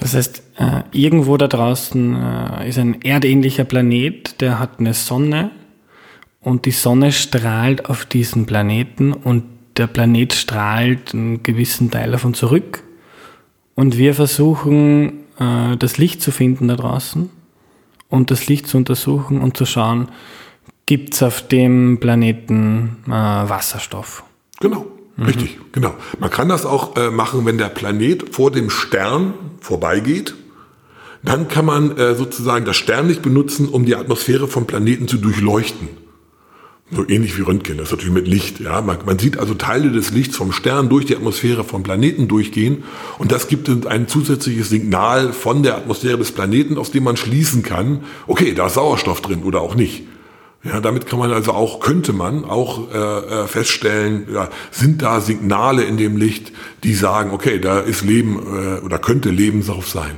Das 0.00 0.14
heißt, 0.14 0.42
äh, 0.58 0.82
irgendwo 0.92 1.36
da 1.36 1.46
draußen 1.46 2.16
äh, 2.16 2.68
ist 2.70 2.78
ein 2.78 3.02
erdähnlicher 3.02 3.64
Planet, 3.64 4.40
der 4.40 4.58
hat 4.58 4.80
eine 4.80 4.94
Sonne 4.94 5.50
und 6.40 6.64
die 6.64 6.70
Sonne 6.70 7.12
strahlt 7.12 7.84
auf 7.84 8.06
diesen 8.06 8.46
Planeten 8.46 9.12
und 9.12 9.44
der 9.76 9.88
Planet 9.88 10.32
strahlt 10.32 11.12
einen 11.12 11.42
gewissen 11.42 11.90
Teil 11.90 12.12
davon 12.12 12.32
zurück 12.32 12.82
und 13.74 13.98
wir 13.98 14.14
versuchen 14.14 15.24
äh, 15.38 15.76
das 15.76 15.98
Licht 15.98 16.22
zu 16.22 16.30
finden 16.30 16.68
da 16.68 16.76
draußen 16.76 17.28
und 18.08 18.30
das 18.30 18.46
Licht 18.46 18.68
zu 18.68 18.78
untersuchen 18.78 19.42
und 19.42 19.58
zu 19.58 19.66
schauen, 19.66 20.08
gibt 20.86 21.12
es 21.12 21.22
auf 21.22 21.46
dem 21.46 22.00
Planeten 22.00 22.96
Wasserstoff. 23.04 24.24
Genau. 24.60 24.86
Mhm. 25.20 25.26
Richtig, 25.26 25.58
genau. 25.72 25.94
Man 26.18 26.30
kann 26.30 26.48
das 26.48 26.64
auch 26.64 26.96
äh, 26.96 27.10
machen, 27.10 27.44
wenn 27.44 27.58
der 27.58 27.68
Planet 27.68 28.34
vor 28.34 28.50
dem 28.50 28.70
Stern 28.70 29.34
vorbeigeht. 29.60 30.34
Dann 31.22 31.48
kann 31.48 31.66
man 31.66 31.96
äh, 31.98 32.14
sozusagen 32.14 32.64
das 32.64 32.76
Sternlicht 32.76 33.20
benutzen, 33.20 33.68
um 33.68 33.84
die 33.84 33.94
Atmosphäre 33.94 34.48
vom 34.48 34.66
Planeten 34.66 35.06
zu 35.06 35.18
durchleuchten. 35.18 35.88
So 36.92 37.06
ähnlich 37.06 37.38
wie 37.38 37.42
Röntgen, 37.42 37.76
das 37.76 37.88
ist 37.88 37.92
natürlich 37.92 38.14
mit 38.14 38.26
Licht. 38.26 38.60
Ja, 38.60 38.80
man, 38.80 38.98
man, 39.04 39.18
sieht 39.18 39.38
also 39.38 39.54
Teile 39.54 39.92
des 39.92 40.10
Lichts 40.10 40.36
vom 40.36 40.52
Stern 40.52 40.88
durch 40.88 41.04
die 41.04 41.14
Atmosphäre 41.14 41.64
vom 41.64 41.82
Planeten 41.82 42.26
durchgehen 42.26 42.82
und 43.18 43.30
das 43.30 43.46
gibt 43.46 43.68
ein 43.86 44.08
zusätzliches 44.08 44.70
Signal 44.70 45.32
von 45.32 45.62
der 45.62 45.76
Atmosphäre 45.76 46.18
des 46.18 46.32
Planeten, 46.32 46.78
aus 46.78 46.90
dem 46.90 47.04
man 47.04 47.16
schließen 47.16 47.62
kann, 47.62 48.04
okay, 48.26 48.54
da 48.54 48.66
ist 48.66 48.74
Sauerstoff 48.74 49.20
drin 49.20 49.44
oder 49.44 49.60
auch 49.60 49.76
nicht. 49.76 50.02
Ja, 50.62 50.80
damit 50.80 51.06
kann 51.06 51.18
man 51.18 51.32
also 51.32 51.52
auch, 51.52 51.80
könnte 51.80 52.12
man 52.12 52.44
auch 52.44 52.92
äh, 52.92 52.98
äh, 52.98 53.46
feststellen, 53.46 54.26
ja, 54.32 54.50
sind 54.70 55.00
da 55.00 55.20
Signale 55.22 55.84
in 55.84 55.96
dem 55.96 56.18
Licht, 56.18 56.52
die 56.84 56.92
sagen, 56.92 57.30
okay, 57.30 57.58
da 57.58 57.80
ist 57.80 58.02
Leben 58.02 58.36
äh, 58.36 58.84
oder 58.84 58.98
könnte 58.98 59.30
Leben 59.30 59.64
drauf 59.64 59.88
sein. 59.88 60.16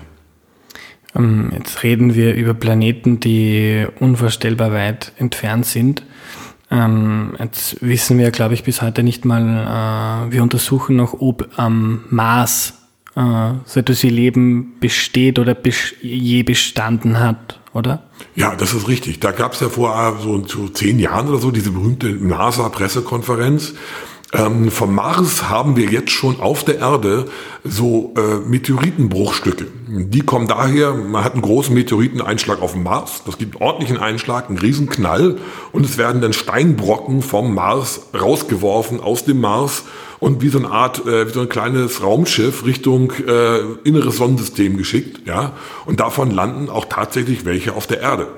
Ähm, 1.14 1.52
jetzt 1.56 1.84
reden 1.84 2.16
wir 2.16 2.34
über 2.34 2.54
Planeten, 2.54 3.20
die 3.20 3.87
unvorstellbar 4.00 4.72
weit 4.72 5.12
entfernt 5.16 5.64
sind. 5.66 6.02
Ähm, 6.72 7.34
jetzt 7.38 7.80
wissen 7.80 8.18
wir, 8.18 8.32
glaube 8.32 8.54
ich, 8.54 8.64
bis 8.64 8.82
heute 8.82 9.04
nicht 9.04 9.25
mal, 9.25 10.26
äh, 10.28 10.32
wir 10.32 10.42
untersuchen 10.42 10.96
noch, 10.96 11.20
ob 11.20 11.50
am 11.56 12.02
Mars 12.11 12.75
äh, 13.14 13.52
so 13.64 13.78
etwas 13.78 14.02
wie 14.02 14.08
Leben 14.08 14.72
besteht 14.80 15.38
oder 15.38 15.56
je 16.00 16.42
bestanden 16.42 17.20
hat 17.20 17.61
oder? 17.74 18.02
Ja, 18.34 18.54
das 18.54 18.74
ist 18.74 18.88
richtig. 18.88 19.20
Da 19.20 19.32
gab 19.32 19.54
es 19.54 19.60
ja 19.60 19.68
vor 19.68 19.94
äh, 19.94 20.22
so, 20.22 20.46
so 20.46 20.68
zehn 20.68 20.98
Jahren 20.98 21.28
oder 21.28 21.38
so 21.38 21.50
diese 21.50 21.70
berühmte 21.70 22.08
NASA-Pressekonferenz. 22.08 23.74
Ähm, 24.34 24.70
vom 24.70 24.94
Mars 24.94 25.50
haben 25.50 25.76
wir 25.76 25.90
jetzt 25.90 26.10
schon 26.10 26.40
auf 26.40 26.64
der 26.64 26.78
Erde 26.78 27.26
so 27.64 28.14
äh, 28.16 28.36
Meteoritenbruchstücke. 28.48 29.66
Die 29.88 30.20
kommen 30.20 30.48
daher, 30.48 30.94
man 30.94 31.22
hat 31.22 31.34
einen 31.34 31.42
großen 31.42 31.74
Meteoriteneinschlag 31.74 32.62
auf 32.62 32.72
dem 32.72 32.82
Mars, 32.82 33.22
das 33.26 33.36
gibt 33.36 33.56
einen 33.56 33.62
ordentlichen 33.62 33.98
Einschlag, 33.98 34.48
einen 34.48 34.56
Riesenknall 34.56 35.36
und 35.72 35.84
es 35.84 35.98
werden 35.98 36.22
dann 36.22 36.32
Steinbrocken 36.32 37.20
vom 37.20 37.54
Mars 37.54 38.08
rausgeworfen 38.18 39.00
aus 39.00 39.26
dem 39.26 39.38
Mars 39.38 39.84
und 40.22 40.40
wie 40.40 40.50
so 40.50 40.58
eine 40.58 40.70
Art, 40.70 41.04
äh, 41.04 41.26
wie 41.26 41.32
so 41.32 41.40
ein 41.40 41.48
kleines 41.48 42.00
Raumschiff 42.00 42.64
Richtung 42.64 43.12
äh, 43.26 43.58
inneres 43.82 44.18
Sonnensystem 44.18 44.76
geschickt, 44.76 45.26
ja. 45.26 45.54
Und 45.84 45.98
davon 45.98 46.30
landen 46.30 46.70
auch 46.70 46.84
tatsächlich 46.84 47.44
welche 47.44 47.74
auf 47.74 47.88
der 47.88 48.00
Erde. 48.00 48.28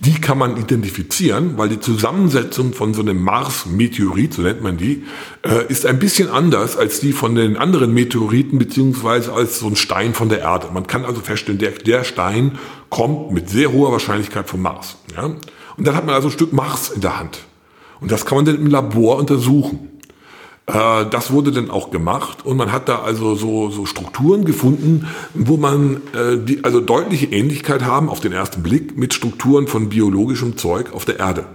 Die 0.00 0.20
kann 0.20 0.36
man 0.36 0.58
identifizieren, 0.58 1.56
weil 1.56 1.70
die 1.70 1.80
Zusammensetzung 1.80 2.74
von 2.74 2.92
so 2.92 3.00
einem 3.00 3.22
Mars-Meteorit, 3.22 4.34
so 4.34 4.42
nennt 4.42 4.62
man 4.62 4.76
die, 4.76 5.04
äh, 5.40 5.66
ist 5.68 5.86
ein 5.86 5.98
bisschen 5.98 6.28
anders 6.28 6.76
als 6.76 7.00
die 7.00 7.14
von 7.14 7.34
den 7.34 7.56
anderen 7.56 7.94
Meteoriten, 7.94 8.58
beziehungsweise 8.58 9.32
als 9.32 9.60
so 9.60 9.68
ein 9.68 9.76
Stein 9.76 10.12
von 10.12 10.28
der 10.28 10.40
Erde. 10.40 10.68
Man 10.74 10.86
kann 10.86 11.06
also 11.06 11.22
feststellen, 11.22 11.58
der, 11.58 11.70
der 11.70 12.04
Stein 12.04 12.58
kommt 12.90 13.32
mit 13.32 13.48
sehr 13.48 13.72
hoher 13.72 13.92
Wahrscheinlichkeit 13.92 14.46
vom 14.46 14.60
Mars. 14.60 14.98
Ja? 15.16 15.24
Und 15.24 15.86
dann 15.86 15.96
hat 15.96 16.04
man 16.04 16.14
also 16.14 16.28
ein 16.28 16.32
Stück 16.32 16.52
Mars 16.52 16.90
in 16.90 17.00
der 17.00 17.18
Hand. 17.18 17.38
Und 18.02 18.12
das 18.12 18.26
kann 18.26 18.36
man 18.36 18.44
dann 18.44 18.56
im 18.56 18.66
Labor 18.66 19.16
untersuchen. 19.16 19.93
Äh, 20.66 21.06
das 21.10 21.30
wurde 21.30 21.52
dann 21.52 21.70
auch 21.70 21.90
gemacht 21.90 22.44
und 22.44 22.56
man 22.56 22.72
hat 22.72 22.88
da 22.88 23.02
also 23.02 23.34
so, 23.34 23.70
so 23.70 23.86
Strukturen 23.86 24.44
gefunden, 24.44 25.08
wo 25.34 25.56
man 25.56 26.00
äh, 26.14 26.38
die 26.38 26.64
also 26.64 26.80
deutliche 26.80 27.26
Ähnlichkeit 27.26 27.84
haben 27.84 28.08
auf 28.08 28.20
den 28.20 28.32
ersten 28.32 28.62
Blick 28.62 28.96
mit 28.96 29.12
Strukturen 29.12 29.66
von 29.66 29.88
biologischem 29.88 30.56
Zeug 30.56 30.92
auf 30.92 31.04
der 31.04 31.18
Erde. 31.18 31.46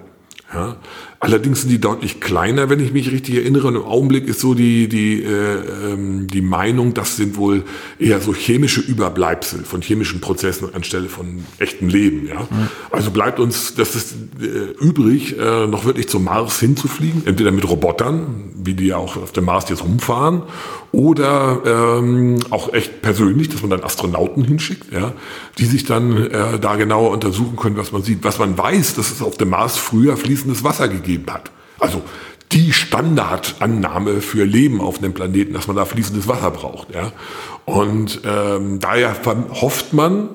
Ja. 0.53 0.77
Allerdings 1.21 1.61
sind 1.61 1.69
die 1.69 1.81
deutlich 1.81 2.21
kleiner, 2.21 2.69
wenn 2.69 2.79
ich 2.79 2.93
mich 2.93 3.11
richtig 3.11 3.35
erinnere. 3.35 3.67
Und 3.67 3.75
im 3.75 3.83
Augenblick 3.83 4.25
ist 4.25 4.39
so 4.39 4.53
die, 4.53 4.87
die, 4.87 5.21
äh, 5.21 5.91
ähm, 5.91 6.27
die 6.27 6.41
Meinung, 6.41 6.93
das 6.93 7.17
sind 7.17 7.35
wohl 7.35 7.65
eher 7.99 8.21
so 8.21 8.33
chemische 8.33 8.79
Überbleibsel 8.79 9.65
von 9.65 9.81
chemischen 9.81 10.21
Prozessen 10.21 10.73
anstelle 10.73 11.09
von 11.09 11.43
echtem 11.57 11.89
Leben. 11.89 12.25
Ja? 12.25 12.47
Mhm. 12.49 12.69
Also 12.89 13.11
bleibt 13.11 13.41
uns, 13.41 13.75
das 13.75 13.95
ist 13.95 14.15
äh, 14.41 14.81
übrig, 14.81 15.37
äh, 15.37 15.67
noch 15.67 15.83
wirklich 15.83 16.07
zum 16.07 16.23
Mars 16.23 16.61
hinzufliegen, 16.61 17.23
entweder 17.25 17.51
mit 17.51 17.67
Robotern, 17.67 18.51
wie 18.55 18.73
die 18.73 18.87
ja 18.87 18.97
auch 18.97 19.17
auf 19.17 19.33
dem 19.33 19.43
Mars 19.43 19.67
jetzt 19.69 19.83
rumfahren, 19.83 20.43
oder 20.91 21.99
ähm, 21.99 22.39
auch 22.49 22.73
echt 22.73 23.01
persönlich, 23.01 23.49
dass 23.49 23.61
man 23.61 23.69
dann 23.71 23.83
Astronauten 23.83 24.43
hinschickt, 24.43 24.91
ja, 24.91 25.13
die 25.57 25.65
sich 25.65 25.83
dann 25.83 26.15
äh, 26.31 26.59
da 26.59 26.77
genauer 26.77 27.11
untersuchen 27.11 27.57
können, 27.57 27.77
was 27.77 27.91
man 27.91 28.01
sieht. 28.03 28.23
Was 28.23 28.39
man 28.39 28.57
weiß, 28.57 28.95
dass 28.95 29.11
es 29.11 29.21
auf 29.21 29.37
dem 29.37 29.49
Mars 29.49 29.77
früher 29.77 30.17
fließendes 30.17 30.63
Wasser 30.63 30.87
gegeben 30.87 31.08
hat. 31.29 31.51
Also 31.79 32.01
die 32.51 32.73
Standardannahme 32.73 34.21
für 34.21 34.43
Leben 34.43 34.81
auf 34.81 34.99
einem 34.99 35.13
Planeten, 35.13 35.53
dass 35.53 35.67
man 35.67 35.75
da 35.75 35.85
fließendes 35.85 36.27
Wasser 36.27 36.51
braucht. 36.51 36.93
Ja. 36.93 37.11
Und 37.65 38.21
ähm, 38.25 38.79
daher 38.79 39.15
hofft 39.61 39.93
man, 39.93 40.29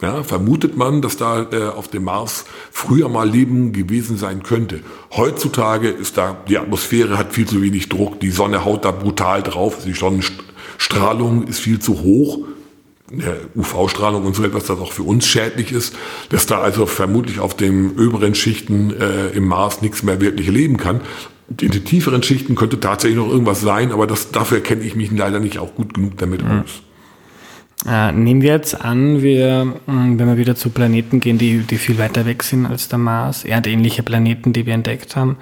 ja, 0.00 0.22
vermutet 0.22 0.76
man, 0.76 1.02
dass 1.02 1.16
da 1.16 1.46
äh, 1.50 1.68
auf 1.68 1.88
dem 1.88 2.04
Mars 2.04 2.44
früher 2.70 3.08
mal 3.08 3.28
Leben 3.28 3.72
gewesen 3.72 4.16
sein 4.16 4.42
könnte. 4.42 4.80
Heutzutage 5.16 5.88
ist 5.88 6.18
da, 6.18 6.36
die 6.48 6.58
Atmosphäre 6.58 7.18
hat 7.18 7.32
viel 7.32 7.46
zu 7.46 7.62
wenig 7.62 7.88
Druck, 7.88 8.20
die 8.20 8.30
Sonne 8.30 8.64
haut 8.64 8.84
da 8.84 8.90
brutal 8.90 9.42
drauf, 9.42 9.78
die 9.84 9.94
Sonnenstrahlung 9.94 11.44
ist 11.44 11.60
viel 11.60 11.80
zu 11.80 12.02
hoch, 12.02 12.40
UV-Strahlung 13.54 14.24
und 14.24 14.34
so 14.34 14.44
etwas, 14.44 14.64
das 14.64 14.78
auch 14.78 14.92
für 14.92 15.04
uns 15.04 15.26
schädlich 15.26 15.72
ist, 15.72 15.94
dass 16.30 16.46
da 16.46 16.60
also 16.60 16.86
vermutlich 16.86 17.38
auf 17.38 17.56
den 17.56 17.92
oberen 17.92 18.34
Schichten 18.34 18.92
äh, 18.98 19.28
im 19.28 19.46
Mars 19.46 19.82
nichts 19.82 20.02
mehr 20.02 20.20
wirklich 20.20 20.48
leben 20.48 20.76
kann. 20.76 21.00
In 21.60 21.70
den 21.70 21.84
tieferen 21.84 22.22
Schichten 22.24 22.56
könnte 22.56 22.80
tatsächlich 22.80 23.18
noch 23.18 23.28
irgendwas 23.28 23.60
sein, 23.60 23.92
aber 23.92 24.08
das, 24.08 24.32
dafür 24.32 24.60
kenne 24.60 24.82
ich 24.82 24.96
mich 24.96 25.12
leider 25.12 25.38
nicht 25.38 25.58
auch 25.58 25.74
gut 25.74 25.94
genug 25.94 26.18
damit 26.18 26.42
mhm. 26.42 26.62
aus. 26.62 26.82
Äh, 27.88 28.10
nehmen 28.10 28.42
wir 28.42 28.52
jetzt 28.52 28.80
an, 28.80 29.22
wir, 29.22 29.74
hm, 29.86 30.18
wenn 30.18 30.26
wir 30.26 30.38
wieder 30.38 30.56
zu 30.56 30.70
Planeten 30.70 31.20
gehen, 31.20 31.38
die, 31.38 31.58
die 31.58 31.76
viel 31.76 31.98
weiter 31.98 32.26
weg 32.26 32.42
sind 32.42 32.66
als 32.66 32.88
der 32.88 32.98
Mars, 32.98 33.44
erdähnliche 33.44 34.02
Planeten, 34.02 34.52
die 34.52 34.66
wir 34.66 34.74
entdeckt 34.74 35.14
haben, 35.14 35.36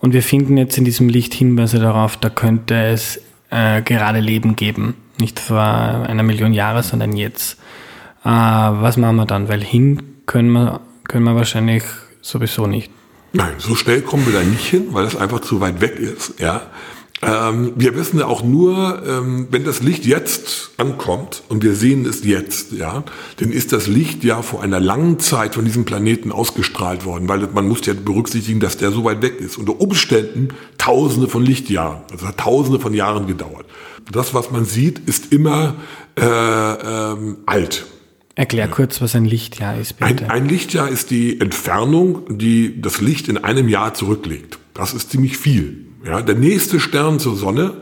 und 0.00 0.12
wir 0.12 0.22
finden 0.22 0.58
jetzt 0.58 0.76
in 0.76 0.84
diesem 0.84 1.08
Licht 1.08 1.32
Hinweise 1.32 1.78
darauf, 1.78 2.16
da 2.16 2.28
könnte 2.28 2.74
es 2.74 3.20
äh, 3.54 3.82
gerade 3.82 4.20
Leben 4.20 4.56
geben. 4.56 4.96
Nicht 5.18 5.38
vor 5.38 5.60
einer 5.60 6.22
Million 6.22 6.52
Jahre, 6.52 6.82
sondern 6.82 7.16
jetzt. 7.16 7.58
Äh, 8.24 8.28
was 8.28 8.96
machen 8.96 9.16
wir 9.16 9.26
dann? 9.26 9.48
Weil 9.48 9.62
hin 9.62 10.02
können 10.26 10.52
wir, 10.52 10.80
können 11.06 11.24
wir 11.24 11.36
wahrscheinlich 11.36 11.84
sowieso 12.20 12.66
nicht. 12.66 12.90
Nein, 13.32 13.54
so 13.58 13.74
schnell 13.74 14.02
kommen 14.02 14.26
wir 14.26 14.32
da 14.32 14.42
nicht 14.42 14.66
hin, 14.66 14.88
weil 14.90 15.04
das 15.04 15.16
einfach 15.16 15.40
zu 15.40 15.60
weit 15.60 15.80
weg 15.80 15.98
ist. 15.98 16.40
Ja, 16.40 16.62
ähm, 17.22 17.72
wir 17.76 17.96
wissen 17.96 18.18
ja 18.18 18.26
auch 18.26 18.42
nur, 18.42 19.02
ähm, 19.06 19.46
wenn 19.50 19.64
das 19.64 19.82
Licht 19.82 20.04
jetzt 20.04 20.72
ankommt 20.76 21.42
und 21.48 21.62
wir 21.62 21.74
sehen 21.74 22.04
es 22.06 22.24
jetzt, 22.24 22.72
ja, 22.72 23.04
dann 23.36 23.50
ist 23.50 23.72
das 23.72 23.86
Licht 23.86 24.24
ja 24.24 24.42
vor 24.42 24.62
einer 24.62 24.80
langen 24.80 25.18
Zeit 25.20 25.54
von 25.54 25.64
diesem 25.64 25.84
Planeten 25.84 26.32
ausgestrahlt 26.32 27.04
worden, 27.04 27.28
weil 27.28 27.48
man 27.52 27.68
muss 27.68 27.86
ja 27.86 27.94
berücksichtigen, 27.94 28.60
dass 28.60 28.76
der 28.76 28.90
so 28.90 29.04
weit 29.04 29.22
weg 29.22 29.40
ist. 29.40 29.56
Unter 29.56 29.80
Umständen 29.80 30.48
Tausende 30.76 31.28
von 31.28 31.44
Lichtjahren, 31.44 32.02
also 32.10 32.26
hat 32.26 32.38
Tausende 32.38 32.78
von 32.78 32.92
Jahren 32.92 33.26
gedauert. 33.26 33.66
Das, 34.10 34.34
was 34.34 34.50
man 34.50 34.64
sieht, 34.64 34.98
ist 35.08 35.32
immer 35.32 35.76
äh, 36.18 36.24
ähm, 36.24 37.38
alt. 37.46 37.86
Erklär 38.34 38.68
kurz, 38.68 39.00
was 39.00 39.14
ein 39.14 39.24
Lichtjahr 39.24 39.78
ist, 39.78 39.98
bitte. 39.98 40.24
Ein, 40.24 40.30
ein 40.30 40.48
Lichtjahr 40.48 40.88
ist 40.88 41.10
die 41.10 41.40
Entfernung, 41.40 42.38
die 42.38 42.82
das 42.82 43.00
Licht 43.00 43.28
in 43.28 43.38
einem 43.38 43.68
Jahr 43.68 43.94
zurücklegt. 43.94 44.58
Das 44.74 44.92
ist 44.92 45.12
ziemlich 45.12 45.38
viel. 45.38 45.86
Ja, 46.04 46.20
der 46.20 46.34
nächste 46.34 46.80
Stern 46.80 47.18
zur 47.18 47.36
Sonne 47.36 47.74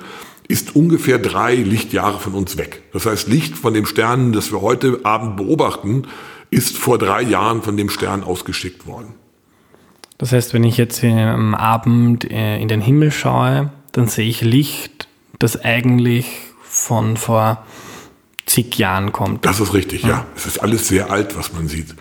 ist 0.49 0.77
ungefähr 0.77 1.19
drei 1.19 1.55
Lichtjahre 1.55 2.19
von 2.19 2.35
uns 2.35 2.57
weg. 2.57 2.83
Das 2.93 3.07
heißt, 3.07 3.29
Licht 3.29 3.57
von 3.57 3.75
dem 3.75 3.87
Stern, 3.87 4.33
das 4.33 4.53
wir 4.53 4.61
heute 4.61 5.01
Abend 5.05 5.37
beobachten, 5.37 6.07
ist 6.51 6.77
vor 6.77 6.99
drei 6.99 7.23
Jahren 7.23 7.63
von 7.63 7.77
dem 7.77 7.89
Stern 7.89 8.23
ausgeschickt 8.23 8.87
worden. 8.87 9.15
Das 10.19 10.33
heißt, 10.33 10.55
wenn 10.55 10.63
ich 10.63 10.77
jetzt 10.77 11.03
am 11.03 11.55
Abend 11.55 12.31
äh, 12.31 12.59
in 12.59 12.69
den 12.69 12.81
Himmel 12.81 13.11
schaue, 13.11 13.73
dann 13.93 14.07
sehe 14.07 14.29
ich 14.29 14.43
Licht, 14.43 15.09
das 15.39 15.61
eigentlich 15.61 16.27
von 16.63 17.17
vor 17.17 17.65
zig 18.47 18.77
Jahren 18.79 19.13
kommt. 19.13 19.45
Das 19.45 19.59
ist 19.59 19.75
richtig, 19.75 20.03
ja. 20.03 20.09
ja. 20.09 20.27
Es 20.37 20.47
ist 20.47 20.59
alles 20.59 20.87
sehr 20.87 21.11
alt, 21.11 21.37
was 21.37 21.53
man 21.53 21.67
sieht. 21.67 21.95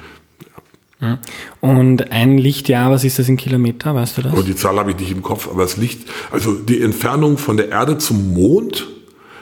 Und 1.62 2.12
ein 2.12 2.38
Lichtjahr, 2.38 2.92
was 2.92 3.04
ist 3.04 3.18
das 3.18 3.28
in 3.28 3.38
Kilometer, 3.38 3.96
weißt 3.96 4.20
du 4.20 4.22
das? 4.22 4.34
Oh, 4.38 4.44
die 4.44 4.56
Zahl 4.56 4.78
habe 4.78 4.92
ich 4.92 5.00
nicht 5.00 5.12
im 5.12 5.24
Kopf, 5.24 5.48
aber 5.50 5.64
das 5.64 5.78
Licht, 5.78 6.08
also 6.32 6.54
die 6.54 6.82
Entfernung 6.82 7.38
von 7.40 7.58
der 7.58 7.70
Erde 7.70 7.98
zum 7.98 8.34
Mond, 8.34 8.88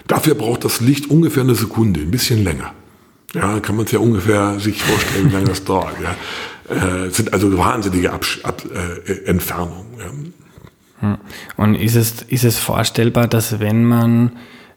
dafür 0.07 0.35
braucht 0.35 0.63
das 0.63 0.79
Licht 0.79 1.09
ungefähr 1.09 1.43
eine 1.43 1.55
Sekunde, 1.55 1.99
ein 1.99 2.11
bisschen 2.11 2.43
länger. 2.43 2.73
Ja, 3.33 3.59
kann 3.59 3.75
man 3.75 3.85
es 3.85 3.91
ja 3.91 3.99
ungefähr 3.99 4.59
sich 4.59 4.81
vorstellen, 4.81 5.29
wie 5.29 5.33
lange 5.33 5.47
das 5.47 5.63
dauert. 5.63 5.95
Ja. 6.01 7.05
Äh, 7.05 7.09
sind 7.09 7.33
also 7.33 7.55
wahnsinnige 7.57 8.11
Absch 8.11 8.39
Ab 8.43 8.63
äh, 8.73 9.25
Entfernungen. 9.25 10.33
Ja. 11.01 11.19
Und 11.57 11.75
ist 11.75 11.95
es, 11.95 12.21
ist 12.27 12.43
es 12.43 12.57
vorstellbar, 12.57 13.27
dass 13.27 13.59
wenn 13.59 13.85
man, 13.85 14.31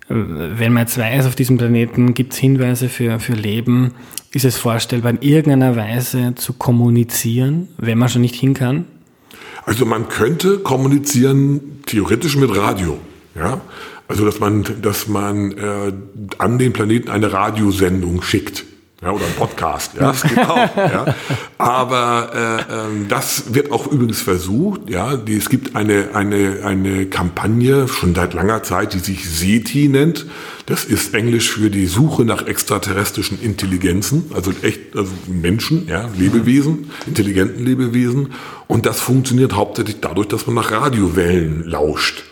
wenn 0.08 0.72
man 0.72 0.84
jetzt 0.84 0.98
weiß, 0.98 1.26
auf 1.26 1.34
diesem 1.34 1.58
Planeten 1.58 2.14
gibt 2.14 2.32
es 2.32 2.38
Hinweise 2.38 2.88
für, 2.88 3.20
für 3.20 3.34
Leben, 3.34 3.92
ist 4.32 4.44
es 4.44 4.56
vorstellbar, 4.56 5.12
in 5.12 5.22
irgendeiner 5.22 5.76
Weise 5.76 6.34
zu 6.34 6.54
kommunizieren, 6.54 7.68
wenn 7.78 7.98
man 7.98 8.08
schon 8.08 8.22
nicht 8.22 8.34
hin 8.34 8.54
kann? 8.54 8.86
Also 9.64 9.86
man 9.86 10.08
könnte 10.08 10.58
kommunizieren 10.58 11.82
theoretisch 11.86 12.36
mit 12.36 12.54
Radio. 12.56 12.98
Ja? 13.34 13.60
Also 14.08 14.24
dass 14.24 14.40
man, 14.40 14.64
dass 14.82 15.08
man 15.08 15.52
äh, 15.52 15.92
an 16.38 16.58
den 16.58 16.72
Planeten 16.72 17.10
eine 17.10 17.32
Radiosendung 17.32 18.22
schickt. 18.22 18.64
Ja, 19.02 19.10
oder 19.10 19.24
ein 19.24 19.34
Podcast, 19.34 19.94
ja, 19.94 20.00
das 20.12 20.22
geht 20.22 20.38
auch. 20.38 20.76
ja. 20.76 21.14
Aber 21.58 22.30
äh, 22.70 22.72
ähm, 22.72 23.06
das 23.08 23.52
wird 23.52 23.72
auch 23.72 23.88
übrigens 23.88 24.22
versucht. 24.22 24.88
Ja, 24.88 25.16
die, 25.16 25.36
es 25.36 25.48
gibt 25.48 25.74
eine 25.74 26.10
eine 26.14 26.60
eine 26.64 27.06
Kampagne 27.06 27.88
schon 27.88 28.14
seit 28.14 28.32
langer 28.32 28.62
Zeit, 28.62 28.94
die 28.94 29.00
sich 29.00 29.28
SETI 29.28 29.88
nennt. 29.88 30.26
Das 30.66 30.84
ist 30.84 31.14
Englisch 31.14 31.50
für 31.50 31.68
die 31.68 31.86
Suche 31.86 32.24
nach 32.24 32.46
extraterrestrischen 32.46 33.42
Intelligenzen, 33.42 34.30
also 34.34 34.52
echt 34.62 34.96
also 34.96 35.10
Menschen, 35.26 35.88
ja, 35.88 36.08
Lebewesen, 36.16 36.90
intelligenten 37.06 37.64
Lebewesen. 37.64 38.34
Und 38.68 38.86
das 38.86 39.00
funktioniert 39.00 39.54
hauptsächlich 39.54 39.96
dadurch, 40.00 40.28
dass 40.28 40.46
man 40.46 40.54
nach 40.54 40.70
Radiowellen 40.70 41.64
lauscht. 41.64 42.22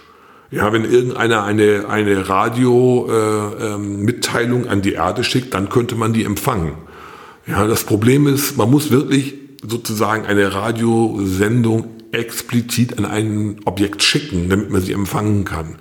Ja, 0.52 0.72
wenn 0.72 0.84
irgendeiner 0.84 1.44
eine, 1.44 1.88
eine 1.88 2.28
Radio-Mitteilung 2.28 4.62
äh, 4.62 4.64
ähm, 4.64 4.70
an 4.70 4.82
die 4.82 4.94
Erde 4.94 5.22
schickt, 5.22 5.54
dann 5.54 5.68
könnte 5.68 5.94
man 5.94 6.12
die 6.12 6.24
empfangen. 6.24 6.72
Ja, 7.46 7.68
das 7.68 7.84
Problem 7.84 8.26
ist, 8.26 8.56
man 8.56 8.68
muss 8.68 8.90
wirklich 8.90 9.34
sozusagen 9.66 10.26
eine 10.26 10.52
Radiosendung 10.52 11.84
explizit 12.12 12.98
an 12.98 13.04
ein 13.04 13.60
Objekt 13.64 14.02
schicken, 14.02 14.48
damit 14.48 14.70
man 14.70 14.82
sie 14.82 14.92
empfangen 14.92 15.44
kann. 15.44 15.76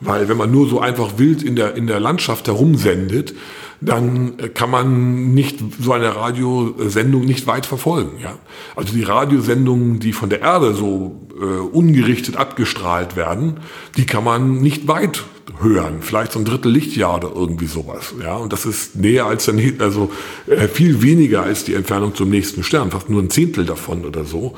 Weil 0.00 0.28
wenn 0.28 0.36
man 0.36 0.50
nur 0.50 0.68
so 0.68 0.80
einfach 0.80 1.18
wild 1.18 1.40
in 1.42 1.56
der, 1.56 1.74
in 1.76 1.86
der 1.86 2.00
Landschaft 2.00 2.48
herumsendet, 2.48 3.34
dann 3.80 4.36
kann 4.54 4.70
man 4.70 5.34
nicht 5.34 5.60
so 5.80 5.92
eine 5.92 6.16
Radiosendung 6.16 7.24
nicht 7.24 7.46
weit 7.46 7.66
verfolgen. 7.66 8.18
Ja? 8.22 8.38
Also 8.74 8.92
die 8.92 9.02
Radiosendungen, 9.02 10.00
die 10.00 10.12
von 10.12 10.30
der 10.30 10.40
Erde 10.40 10.74
so 10.74 11.28
äh, 11.40 11.44
ungerichtet 11.44 12.36
abgestrahlt 12.36 13.16
werden, 13.16 13.58
die 13.96 14.06
kann 14.06 14.24
man 14.24 14.60
nicht 14.60 14.88
weit 14.88 15.24
hören, 15.60 15.98
vielleicht 16.00 16.32
so 16.32 16.38
ein 16.38 16.44
Drittel 16.44 16.70
Lichtjahr 16.72 17.16
oder 17.16 17.32
irgendwie 17.34 17.66
sowas. 17.66 18.14
Ja, 18.22 18.36
und 18.36 18.52
das 18.52 18.66
ist 18.66 18.96
näher 18.96 19.26
als 19.26 19.46
dann, 19.46 19.60
also 19.78 20.10
äh, 20.46 20.68
viel 20.68 21.02
weniger 21.02 21.42
als 21.42 21.64
die 21.64 21.74
Entfernung 21.74 22.14
zum 22.14 22.30
nächsten 22.30 22.62
Stern, 22.62 22.90
fast 22.90 23.10
nur 23.10 23.22
ein 23.22 23.30
Zehntel 23.30 23.64
davon 23.64 24.04
oder 24.04 24.24
so. 24.24 24.54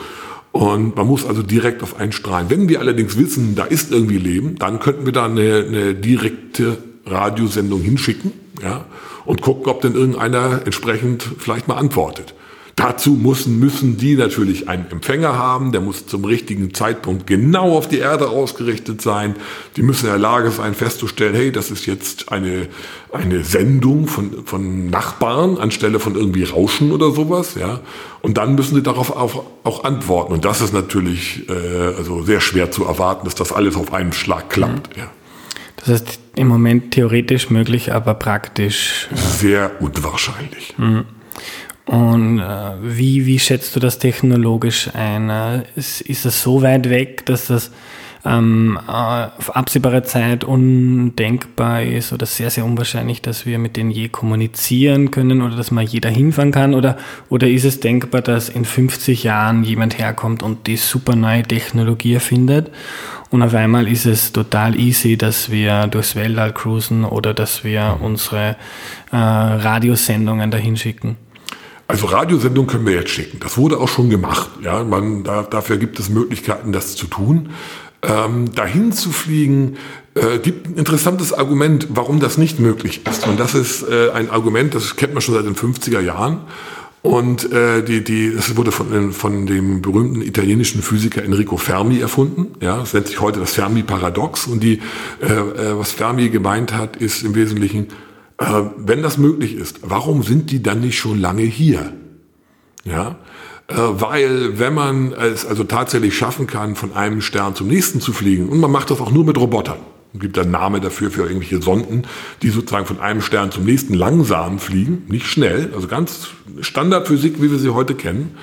Und 0.52 0.96
man 0.96 1.06
muss 1.06 1.24
also 1.24 1.42
direkt 1.42 1.82
auf 1.82 1.96
einen 1.96 2.12
strahlen. 2.12 2.50
Wenn 2.50 2.68
wir 2.68 2.80
allerdings 2.80 3.16
wissen, 3.16 3.54
da 3.54 3.64
ist 3.64 3.92
irgendwie 3.92 4.18
Leben, 4.18 4.56
dann 4.56 4.80
könnten 4.80 5.06
wir 5.06 5.12
da 5.12 5.26
eine, 5.26 5.64
eine 5.66 5.94
direkte 5.94 6.78
Radiosendung 7.06 7.80
hinschicken, 7.80 8.32
ja, 8.62 8.84
und 9.24 9.40
gucken, 9.42 9.70
ob 9.70 9.80
denn 9.82 9.94
irgendeiner 9.94 10.62
entsprechend 10.64 11.26
vielleicht 11.38 11.68
mal 11.68 11.76
antwortet. 11.76 12.34
Dazu 12.80 13.10
müssen, 13.10 13.58
müssen 13.60 13.98
die 13.98 14.16
natürlich 14.16 14.70
einen 14.70 14.90
Empfänger 14.90 15.36
haben, 15.36 15.70
der 15.70 15.82
muss 15.82 16.06
zum 16.06 16.24
richtigen 16.24 16.72
Zeitpunkt 16.72 17.26
genau 17.26 17.76
auf 17.76 17.88
die 17.88 17.98
Erde 17.98 18.30
ausgerichtet 18.30 19.02
sein. 19.02 19.36
Die 19.76 19.82
müssen 19.82 20.06
in 20.06 20.12
der 20.12 20.18
Lage 20.18 20.50
sein, 20.50 20.74
festzustellen, 20.74 21.34
hey, 21.34 21.52
das 21.52 21.70
ist 21.70 21.84
jetzt 21.84 22.32
eine, 22.32 22.68
eine 23.12 23.44
Sendung 23.44 24.06
von, 24.06 24.46
von 24.46 24.88
Nachbarn 24.88 25.58
anstelle 25.58 26.00
von 26.00 26.14
irgendwie 26.14 26.44
Rauschen 26.44 26.90
oder 26.90 27.10
sowas. 27.10 27.54
Ja? 27.54 27.80
Und 28.22 28.38
dann 28.38 28.54
müssen 28.54 28.76
sie 28.76 28.82
darauf 28.82 29.14
auch, 29.14 29.44
auch 29.62 29.84
antworten. 29.84 30.32
Und 30.32 30.46
das 30.46 30.62
ist 30.62 30.72
natürlich 30.72 31.50
äh, 31.50 31.52
also 31.98 32.22
sehr 32.22 32.40
schwer 32.40 32.70
zu 32.70 32.86
erwarten, 32.86 33.26
dass 33.26 33.34
das 33.34 33.52
alles 33.52 33.76
auf 33.76 33.92
einen 33.92 34.14
Schlag 34.14 34.48
klappt. 34.48 34.96
Mhm. 34.96 35.02
Ja. 35.02 35.10
Das 35.80 35.88
heißt, 35.88 36.20
im 36.36 36.48
Moment 36.48 36.92
theoretisch 36.92 37.50
möglich, 37.50 37.92
aber 37.92 38.14
praktisch. 38.14 39.08
Ja. 39.10 39.16
Sehr 39.16 39.70
unwahrscheinlich. 39.80 40.74
Mhm. 40.76 41.04
Und 41.86 42.38
äh, 42.38 42.72
wie, 42.82 43.26
wie 43.26 43.38
schätzt 43.38 43.74
du 43.74 43.80
das 43.80 43.98
technologisch 43.98 44.90
ein? 44.94 45.28
Äh, 45.28 45.64
ist, 45.74 46.02
ist 46.02 46.24
das 46.24 46.40
so 46.42 46.62
weit 46.62 46.88
weg, 46.88 47.26
dass 47.26 47.46
das 47.46 47.72
ähm, 48.24 48.78
äh, 48.86 48.90
auf 48.90 49.56
absehbare 49.56 50.02
Zeit 50.02 50.44
undenkbar 50.44 51.82
ist 51.82 52.12
oder 52.12 52.26
sehr, 52.26 52.50
sehr 52.50 52.64
unwahrscheinlich, 52.64 53.22
dass 53.22 53.46
wir 53.46 53.58
mit 53.58 53.76
denen 53.76 53.90
je 53.90 54.08
kommunizieren 54.08 55.10
können 55.10 55.42
oder 55.42 55.56
dass 55.56 55.70
mal 55.70 55.82
jeder 55.82 56.10
hinfahren 56.10 56.52
kann? 56.52 56.74
Oder, 56.74 56.96
oder 57.28 57.48
ist 57.48 57.64
es 57.64 57.80
denkbar, 57.80 58.20
dass 58.20 58.48
in 58.50 58.64
50 58.64 59.24
Jahren 59.24 59.64
jemand 59.64 59.98
herkommt 59.98 60.42
und 60.42 60.66
die 60.66 60.76
super 60.76 61.16
neue 61.16 61.42
Technologie 61.42 62.14
erfindet 62.14 62.70
und 63.30 63.42
auf 63.42 63.54
einmal 63.54 63.86
ist 63.88 64.06
es 64.06 64.32
total 64.32 64.78
easy, 64.78 65.16
dass 65.16 65.50
wir 65.50 65.86
durchs 65.86 66.16
Weltall 66.16 66.52
cruisen 66.52 67.04
oder 67.04 67.32
dass 67.32 67.64
wir 67.64 67.98
unsere 68.00 68.56
äh, 69.12 69.16
Radiosendungen 69.16 70.50
dahin 70.50 70.76
schicken? 70.76 71.16
Also 71.86 72.06
Radiosendungen 72.06 72.70
können 72.70 72.86
wir 72.86 72.94
jetzt 72.94 73.10
schicken. 73.10 73.38
Das 73.40 73.56
wurde 73.56 73.78
auch 73.78 73.88
schon 73.88 74.10
gemacht. 74.10 74.50
Ja, 74.62 74.84
man, 74.84 75.24
da, 75.24 75.42
dafür 75.42 75.76
gibt 75.76 75.98
es 75.98 76.08
Möglichkeiten, 76.08 76.72
das 76.72 76.94
zu 76.94 77.06
tun. 77.06 77.50
Ähm, 78.02 78.52
dahin 78.54 78.92
zu 78.92 79.10
fliegen, 79.10 79.76
äh, 80.14 80.38
gibt 80.38 80.68
ein 80.68 80.74
interessantes 80.76 81.32
Argument, 81.32 81.88
warum 81.90 82.18
das 82.18 82.38
nicht 82.38 82.58
möglich 82.58 83.06
ist. 83.06 83.26
Und 83.26 83.38
das 83.38 83.54
ist 83.54 83.82
äh, 83.82 84.10
ein 84.12 84.30
Argument, 84.30 84.74
das 84.74 84.96
kennt 84.96 85.14
man 85.14 85.20
schon 85.20 85.34
seit 85.34 85.44
den 85.44 85.56
50er 85.56 86.00
Jahren. 86.00 86.38
Und 87.02 87.50
äh, 87.50 87.82
die, 87.82 88.04
die, 88.04 88.34
das 88.34 88.56
wurde 88.56 88.72
von, 88.72 89.12
von 89.12 89.46
dem 89.46 89.80
berühmten 89.80 90.20
italienischen 90.20 90.82
Physiker 90.82 91.24
Enrico 91.24 91.56
Fermi 91.56 91.98
erfunden. 91.98 92.48
Ja, 92.60 92.76
das 92.78 92.92
nennt 92.92 93.06
sich 93.06 93.20
heute 93.20 93.40
das 93.40 93.54
Fermi-Paradox. 93.54 94.46
Und 94.46 94.62
die, 94.62 94.80
äh, 95.22 95.26
äh 95.26 95.78
was 95.78 95.92
Fermi 95.92 96.28
gemeint 96.28 96.74
hat, 96.74 96.96
ist 96.96 97.22
im 97.22 97.34
Wesentlichen, 97.34 97.88
äh, 98.36 98.62
wenn 98.76 99.02
das 99.02 99.16
möglich 99.16 99.54
ist, 99.54 99.80
warum 99.82 100.22
sind 100.22 100.50
die 100.50 100.62
dann 100.62 100.80
nicht 100.80 100.98
schon 100.98 101.18
lange 101.18 101.42
hier? 101.42 101.94
Ja, 102.84 103.16
äh, 103.68 103.74
weil 103.76 104.58
wenn 104.58 104.74
man 104.74 105.12
es 105.12 105.46
also 105.46 105.64
tatsächlich 105.64 106.16
schaffen 106.16 106.46
kann, 106.46 106.76
von 106.76 106.94
einem 106.94 107.22
Stern 107.22 107.54
zum 107.54 107.68
nächsten 107.68 108.00
zu 108.00 108.12
fliegen, 108.12 108.48
und 108.48 108.58
man 108.58 108.70
macht 108.70 108.90
das 108.90 109.00
auch 109.00 109.10
nur 109.10 109.24
mit 109.24 109.38
Robotern, 109.38 109.78
es 109.78 109.99
gibt 110.18 110.38
einen 110.38 110.50
Namen 110.50 110.80
dafür 110.80 111.10
für 111.10 111.22
irgendwelche 111.22 111.62
Sonden, 111.62 112.02
die 112.42 112.50
sozusagen 112.50 112.86
von 112.86 113.00
einem 113.00 113.20
Stern 113.20 113.52
zum 113.52 113.64
nächsten 113.64 113.94
langsam 113.94 114.58
fliegen, 114.58 115.04
nicht 115.08 115.26
schnell, 115.26 115.70
also 115.74 115.86
ganz 115.86 116.28
Standardphysik, 116.60 117.40
wie 117.40 117.50
wir 117.50 117.58
sie 117.58 117.70
heute 117.70 117.94
kennen, 117.94 118.36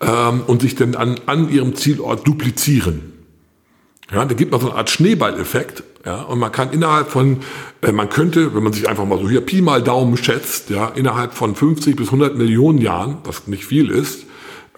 ähm, 0.00 0.42
und 0.46 0.62
sich 0.62 0.76
dann 0.76 0.94
an, 0.94 1.20
an 1.26 1.50
ihrem 1.50 1.74
Zielort 1.74 2.26
duplizieren. 2.26 3.12
Ja, 4.12 4.24
da 4.24 4.34
gibt 4.34 4.50
man 4.50 4.60
so 4.60 4.70
eine 4.70 4.78
Art 4.78 4.90
Schneeballeffekt. 4.90 5.84
Ja, 6.04 6.22
und 6.22 6.38
man 6.38 6.50
kann 6.50 6.72
innerhalb 6.72 7.10
von, 7.10 7.40
äh, 7.82 7.92
man 7.92 8.08
könnte, 8.08 8.54
wenn 8.54 8.62
man 8.62 8.72
sich 8.72 8.88
einfach 8.88 9.04
mal 9.04 9.18
so 9.18 9.28
hier 9.28 9.42
Pi 9.42 9.60
mal 9.60 9.82
Daumen 9.82 10.16
schätzt, 10.16 10.70
ja, 10.70 10.88
innerhalb 10.88 11.34
von 11.34 11.54
50 11.54 11.94
bis 11.94 12.06
100 12.06 12.36
Millionen 12.36 12.78
Jahren, 12.78 13.18
was 13.24 13.46
nicht 13.46 13.66
viel 13.66 13.90
ist, 13.90 14.24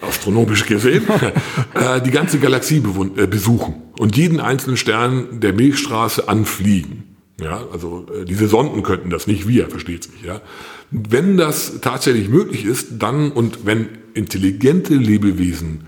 astronomisch 0.03 0.67
gesehen, 0.67 1.05
äh, 1.75 2.01
die 2.01 2.11
ganze 2.11 2.39
Galaxie 2.39 2.83
äh, 3.17 3.27
besuchen 3.27 3.75
und 3.99 4.17
jeden 4.17 4.41
einzelnen 4.41 4.77
Stern 4.77 5.41
der 5.41 5.53
Milchstraße 5.53 6.29
anfliegen. 6.29 7.05
Ja, 7.41 7.65
also 7.73 8.07
äh, 8.15 8.25
diese 8.25 8.49
Sonden 8.49 8.83
könnten 8.83 9.11
das, 9.11 9.27
nicht 9.27 9.49
wir, 9.49 9.69
versteht 9.69 10.05
sich. 10.05 10.23
Ja. 10.23 10.41
Wenn 10.91 11.37
das 11.37 11.81
tatsächlich 11.81 12.29
möglich 12.29 12.65
ist, 12.65 12.89
dann 12.99 13.33
und 13.33 13.65
wenn 13.65 13.89
intelligente 14.15 14.95
Lebewesen, 14.95 15.85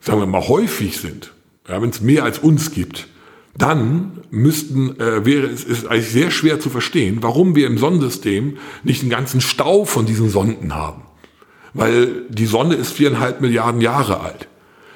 sagen 0.00 0.20
wir 0.20 0.26
mal, 0.26 0.48
häufig 0.48 0.96
sind, 0.98 1.32
ja, 1.68 1.80
wenn 1.82 1.90
es 1.90 2.00
mehr 2.00 2.24
als 2.24 2.38
uns 2.38 2.72
gibt, 2.72 3.08
dann 3.56 4.18
müssten, 4.30 4.98
äh, 5.00 5.24
wäre 5.24 5.46
es 5.46 5.64
ist 5.64 5.86
eigentlich 5.86 6.10
sehr 6.10 6.30
schwer 6.30 6.60
zu 6.60 6.70
verstehen, 6.70 7.18
warum 7.20 7.54
wir 7.54 7.66
im 7.66 7.78
Sonnensystem 7.78 8.58
nicht 8.82 9.02
einen 9.02 9.10
ganzen 9.10 9.40
Stau 9.40 9.84
von 9.84 10.06
diesen 10.06 10.28
Sonden 10.28 10.74
haben. 10.74 11.02
Weil 11.76 12.22
die 12.28 12.46
Sonne 12.46 12.74
ist 12.74 12.92
viereinhalb 12.92 13.40
Milliarden 13.40 13.80
Jahre 13.80 14.20
alt. 14.20 14.48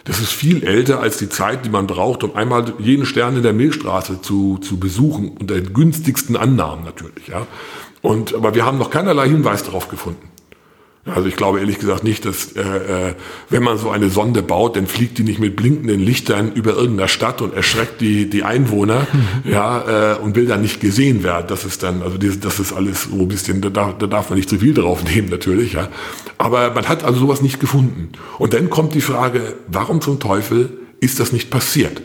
Das 0.05 0.19
ist 0.19 0.33
viel 0.33 0.65
älter 0.65 1.01
als 1.01 1.19
die 1.19 1.29
Zeit, 1.29 1.67
die 1.67 1.69
man 1.69 1.87
braucht, 1.87 2.25
um 2.25 2.35
einmal 2.35 2.73
jeden 2.79 3.05
Stern 3.05 3.37
in 3.37 3.43
der 3.43 3.53
Milchstraße 3.53 4.23
zu, 4.23 4.59
zu 4.59 4.81
besuchen, 4.81 5.37
unter 5.39 5.55
den 5.55 5.75
günstigsten 5.75 6.37
Annahmen 6.37 6.85
natürlich. 6.85 7.29
Ja. 7.29 7.47
Und, 8.01 8.35
aber 8.35 8.55
wir 8.55 8.65
haben 8.65 8.79
noch 8.79 8.91
keinerlei 8.91 9.29
Hinweis 9.29 9.63
darauf 9.63 9.89
gefunden. 9.89 10.30
Also 11.07 11.29
ich 11.29 11.37
glaube 11.37 11.61
ehrlich 11.61 11.79
gesagt 11.79 12.05
nicht, 12.05 12.27
dass 12.27 12.53
äh, 12.53 12.61
äh, 12.61 13.15
wenn 13.49 13.63
man 13.63 13.79
so 13.79 13.89
eine 13.91 14.11
Sonde 14.11 14.43
baut, 14.43 14.77
dann 14.77 14.87
fliegt 14.87 15.17
die 15.17 15.23
nicht 15.23 15.41
mit 15.41 15.57
blinkenden 15.57 15.99
Lichtern 15.99 16.53
über 16.53 16.75
irgendeiner 16.75 17.09
Stadt 17.09 17.41
und 17.41 17.55
erschreckt 17.55 18.03
die 18.03 18.29
die 18.29 18.45
Einwohner, 18.45 19.07
ja, 19.45 20.13
äh, 20.13 20.19
und 20.19 20.37
will 20.37 20.47
dann 20.47 20.61
nicht 20.61 20.79
gesehen 20.79 21.23
werden. 21.23 21.47
Das 21.49 21.65
ist 21.65 21.83
dann, 21.83 22.03
also 22.03 22.19
das, 22.19 22.39
das 22.41 22.61
ist 22.61 22.75
alles 22.75 23.05
so 23.05 23.17
ein 23.17 23.29
bisschen, 23.29 23.63
da 23.63 23.71
darf, 23.71 23.97
da 23.99 24.07
darf 24.07 24.29
man 24.29 24.39
nicht 24.39 24.51
zu 24.51 24.59
viel 24.59 24.75
drauf 24.75 25.03
nehmen 25.03 25.31
natürlich, 25.31 25.73
ja. 25.73 25.89
Aber 26.37 26.71
man 26.75 26.87
hat 26.87 27.03
also 27.03 27.21
sowas 27.21 27.41
nicht 27.41 27.61
gefunden. 27.61 28.11
Und 28.39 28.53
dann 28.53 28.69
kommt 28.69 28.95
die 28.95 29.01
Frage, 29.01 29.55
warum 29.69 30.03
zum 30.03 30.21
Teufel 30.21 30.79
ist 31.01 31.19
das 31.19 31.33
nicht 31.33 31.51
passiert? 31.51 32.03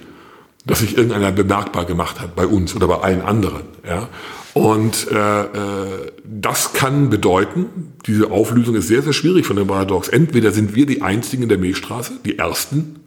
Dass 0.65 0.79
sich 0.79 0.97
irgendeiner 0.97 1.31
bemerkbar 1.33 1.83
gemacht 1.83 2.21
hat 2.21 2.35
bei 2.35 2.47
uns 2.47 2.75
oder 2.75 2.87
bei 2.87 2.99
allen 2.99 3.21
anderen, 3.21 3.63
ja. 3.85 4.07
Und 4.55 5.11
äh, 5.11 5.41
äh, 5.41 6.11
das 6.23 6.71
kann 6.71 7.09
bedeuten, 7.09 7.91
diese 8.05 8.31
Auflösung 8.31 8.75
ist 8.75 8.87
sehr, 8.87 9.01
sehr 9.01 9.11
schwierig 9.11 9.45
von 9.45 9.57
dem 9.57 9.67
Paradox. 9.67 10.07
Entweder 10.07 10.53
sind 10.53 10.75
wir 10.75 10.85
die 10.85 11.01
Einzigen 11.01 11.43
in 11.43 11.49
der 11.49 11.57
Milchstraße, 11.57 12.13
die 12.23 12.37
Ersten, 12.37 13.01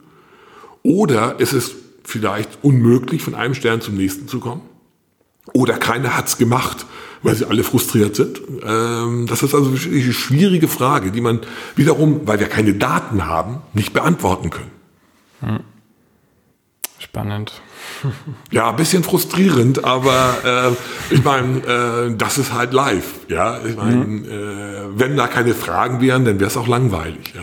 oder 0.83 1.37
es 1.39 1.51
ist 1.53 1.73
vielleicht 2.03 2.59
unmöglich, 2.61 3.23
von 3.23 3.33
einem 3.33 3.55
Stern 3.55 3.81
zum 3.81 3.95
nächsten 3.95 4.27
zu 4.27 4.39
kommen. 4.39 4.61
Oder 5.51 5.79
keiner 5.79 6.15
hat's 6.15 6.37
gemacht, 6.37 6.85
weil 7.23 7.33
sie 7.33 7.45
alle 7.45 7.63
frustriert 7.63 8.15
sind. 8.15 8.39
Ähm, 8.63 9.25
das 9.25 9.41
ist 9.41 9.55
also 9.55 9.69
eine 9.69 10.13
schwierige 10.13 10.67
Frage, 10.67 11.11
die 11.11 11.21
man 11.21 11.39
wiederum, 11.75 12.27
weil 12.27 12.39
wir 12.39 12.47
keine 12.47 12.75
Daten 12.75 13.25
haben, 13.25 13.57
nicht 13.73 13.91
beantworten 13.91 14.51
können. 14.51 14.71
Hm. 15.39 15.59
Spannend. 16.99 17.53
Ja, 18.51 18.69
ein 18.69 18.75
bisschen 18.75 19.03
frustrierend, 19.03 19.83
aber 19.83 20.37
äh, 21.11 21.13
ich 21.13 21.23
meine, 21.23 21.59
äh, 21.59 22.15
das 22.15 22.37
ist 22.37 22.53
halt 22.53 22.73
live. 22.73 23.27
Ja, 23.27 23.59
ich 23.63 23.75
meine, 23.75 23.95
mhm. 23.97 24.25
äh, 24.25 24.99
wenn 24.99 25.15
da 25.17 25.27
keine 25.27 25.53
Fragen 25.53 26.01
wären, 26.01 26.25
dann 26.25 26.39
wäre 26.39 26.49
es 26.49 26.57
auch 26.57 26.67
langweilig. 26.67 27.33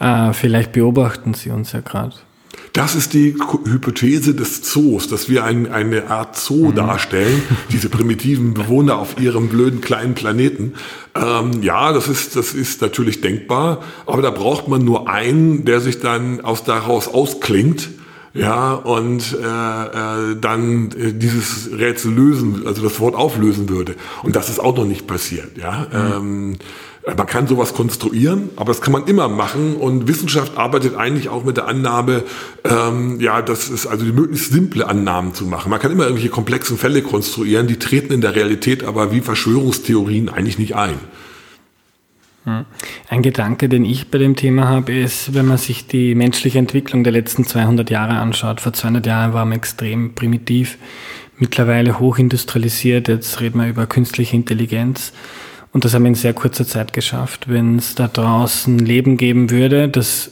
Ja. 0.00 0.28
äh, 0.30 0.32
vielleicht 0.32 0.72
beobachten 0.72 1.34
Sie 1.34 1.50
uns 1.50 1.72
ja 1.72 1.80
gerade. 1.80 2.16
Das 2.76 2.94
ist 2.94 3.14
die 3.14 3.34
Hypothese 3.64 4.34
des 4.34 4.60
Zoos, 4.60 5.08
dass 5.08 5.30
wir 5.30 5.44
ein, 5.44 5.72
eine 5.72 6.10
Art 6.10 6.36
Zoo 6.36 6.68
mhm. 6.68 6.74
darstellen, 6.74 7.42
diese 7.72 7.88
primitiven 7.88 8.52
Bewohner 8.52 8.98
auf 8.98 9.18
ihrem 9.18 9.48
blöden 9.48 9.80
kleinen 9.80 10.14
Planeten. 10.14 10.74
Ähm, 11.14 11.62
ja, 11.62 11.94
das 11.94 12.06
ist, 12.06 12.36
das 12.36 12.52
ist 12.52 12.82
natürlich 12.82 13.22
denkbar, 13.22 13.82
aber 14.04 14.20
da 14.20 14.30
braucht 14.30 14.68
man 14.68 14.84
nur 14.84 15.08
einen, 15.08 15.64
der 15.64 15.80
sich 15.80 16.00
dann 16.00 16.42
aus 16.42 16.64
daraus 16.64 17.08
ausklingt 17.08 17.88
ja, 18.34 18.74
und 18.74 19.32
äh, 19.32 20.32
äh, 20.32 20.36
dann 20.38 20.90
äh, 20.90 21.14
dieses 21.14 21.70
Rätsel 21.72 22.12
lösen, 22.12 22.64
also 22.66 22.82
das 22.82 23.00
Wort 23.00 23.14
auflösen 23.14 23.70
würde. 23.70 23.94
Und 24.22 24.36
das 24.36 24.50
ist 24.50 24.58
auch 24.58 24.76
noch 24.76 24.84
nicht 24.84 25.06
passiert. 25.06 25.56
Ja, 25.56 25.86
mhm. 25.90 26.12
ähm, 26.12 26.56
man 27.06 27.26
kann 27.26 27.46
sowas 27.46 27.72
konstruieren, 27.72 28.50
aber 28.56 28.72
das 28.72 28.80
kann 28.80 28.92
man 28.92 29.06
immer 29.06 29.28
machen. 29.28 29.76
Und 29.76 30.08
Wissenschaft 30.08 30.56
arbeitet 30.56 30.96
eigentlich 30.96 31.28
auch 31.28 31.44
mit 31.44 31.56
der 31.56 31.68
Annahme, 31.68 32.24
ähm, 32.64 33.20
ja, 33.20 33.42
das 33.42 33.68
ist 33.68 33.86
also 33.86 34.04
die 34.04 34.12
möglichst 34.12 34.50
simple 34.50 34.88
Annahmen 34.88 35.32
zu 35.32 35.44
machen. 35.46 35.70
Man 35.70 35.78
kann 35.78 35.92
immer 35.92 36.04
irgendwelche 36.04 36.30
komplexen 36.30 36.76
Fälle 36.76 37.02
konstruieren, 37.02 37.68
die 37.68 37.78
treten 37.78 38.12
in 38.12 38.20
der 38.22 38.34
Realität 38.34 38.82
aber 38.82 39.12
wie 39.12 39.20
Verschwörungstheorien 39.20 40.28
eigentlich 40.28 40.58
nicht 40.58 40.74
ein. 40.74 40.98
Hm. 42.42 42.64
Ein 43.08 43.22
Gedanke, 43.22 43.68
den 43.68 43.84
ich 43.84 44.10
bei 44.10 44.18
dem 44.18 44.34
Thema 44.34 44.68
habe, 44.68 44.92
ist, 44.92 45.32
wenn 45.32 45.46
man 45.46 45.58
sich 45.58 45.86
die 45.86 46.16
menschliche 46.16 46.58
Entwicklung 46.58 47.04
der 47.04 47.12
letzten 47.12 47.44
200 47.44 47.88
Jahre 47.88 48.14
anschaut. 48.14 48.60
Vor 48.60 48.72
200 48.72 49.06
Jahren 49.06 49.32
war 49.32 49.44
man 49.44 49.56
extrem 49.56 50.14
primitiv, 50.14 50.76
mittlerweile 51.38 52.00
hochindustrialisiert. 52.00 53.06
Jetzt 53.06 53.40
reden 53.40 53.60
wir 53.60 53.68
über 53.68 53.86
künstliche 53.86 54.34
Intelligenz. 54.34 55.12
Und 55.76 55.84
das 55.84 55.92
haben 55.92 56.04
wir 56.04 56.08
in 56.08 56.14
sehr 56.14 56.32
kurzer 56.32 56.66
Zeit 56.66 56.94
geschafft. 56.94 57.50
Wenn 57.50 57.76
es 57.76 57.94
da 57.94 58.08
draußen 58.08 58.78
Leben 58.78 59.18
geben 59.18 59.50
würde, 59.50 59.90
das 59.90 60.30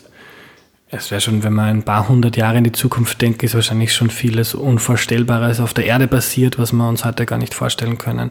es 0.88 1.10
wäre 1.10 1.20
schon, 1.20 1.42
wenn 1.42 1.52
man 1.52 1.66
ein 1.66 1.82
paar 1.82 2.08
hundert 2.08 2.38
Jahre 2.38 2.56
in 2.56 2.64
die 2.64 2.72
Zukunft 2.72 3.20
denkt, 3.20 3.42
ist 3.42 3.54
wahrscheinlich 3.54 3.92
schon 3.92 4.08
vieles 4.08 4.54
Unvorstellbares 4.54 5.60
auf 5.60 5.74
der 5.74 5.84
Erde 5.84 6.06
passiert, 6.06 6.58
was 6.58 6.72
wir 6.72 6.88
uns 6.88 7.04
heute 7.04 7.26
gar 7.26 7.36
nicht 7.36 7.52
vorstellen 7.52 7.98
können. 7.98 8.30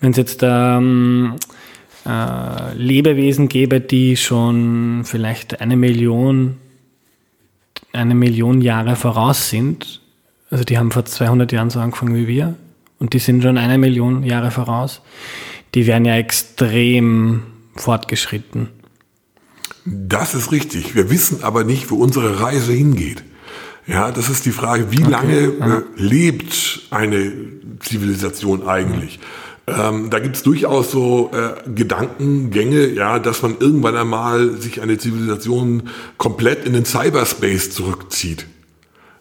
Wenn 0.00 0.12
es 0.12 0.16
jetzt 0.16 0.40
ähm, 0.42 1.34
äh, 2.06 2.72
Lebewesen 2.72 3.50
gäbe, 3.50 3.82
die 3.82 4.16
schon 4.16 5.02
vielleicht 5.04 5.60
eine 5.60 5.76
Million, 5.76 6.56
eine 7.92 8.14
Million 8.14 8.62
Jahre 8.62 8.96
voraus 8.96 9.50
sind. 9.50 10.00
Also 10.48 10.64
die 10.64 10.78
haben 10.78 10.90
vor 10.90 11.04
200 11.04 11.52
Jahren 11.52 11.68
so 11.68 11.80
angefangen 11.80 12.14
wie 12.14 12.26
wir 12.26 12.54
und 12.98 13.12
die 13.12 13.18
sind 13.18 13.42
schon 13.42 13.58
eine 13.58 13.76
Million 13.76 14.24
Jahre 14.24 14.50
voraus. 14.50 15.02
Die 15.74 15.86
wären 15.86 16.04
ja 16.04 16.16
extrem 16.16 17.42
fortgeschritten. 17.74 18.68
Das 19.84 20.34
ist 20.34 20.52
richtig. 20.52 20.94
Wir 20.94 21.10
wissen 21.10 21.44
aber 21.44 21.64
nicht, 21.64 21.90
wo 21.90 21.96
unsere 21.96 22.40
Reise 22.40 22.72
hingeht. 22.72 23.22
Ja, 23.86 24.10
das 24.10 24.28
ist 24.28 24.46
die 24.46 24.50
Frage, 24.50 24.90
wie 24.90 25.02
okay. 25.02 25.10
lange 25.10 25.36
äh, 25.36 25.82
lebt 25.94 26.88
eine 26.90 27.32
Zivilisation 27.80 28.66
eigentlich? 28.66 29.20
Ähm, 29.68 30.10
da 30.10 30.18
gibt 30.18 30.36
es 30.36 30.42
durchaus 30.42 30.90
so 30.90 31.30
äh, 31.32 31.68
Gedankengänge, 31.70 32.88
ja, 32.88 33.18
dass 33.18 33.42
man 33.42 33.56
irgendwann 33.58 33.96
einmal 33.96 34.56
sich 34.60 34.80
eine 34.80 34.98
Zivilisation 34.98 35.84
komplett 36.18 36.64
in 36.64 36.72
den 36.72 36.84
Cyberspace 36.84 37.70
zurückzieht. 37.70 38.46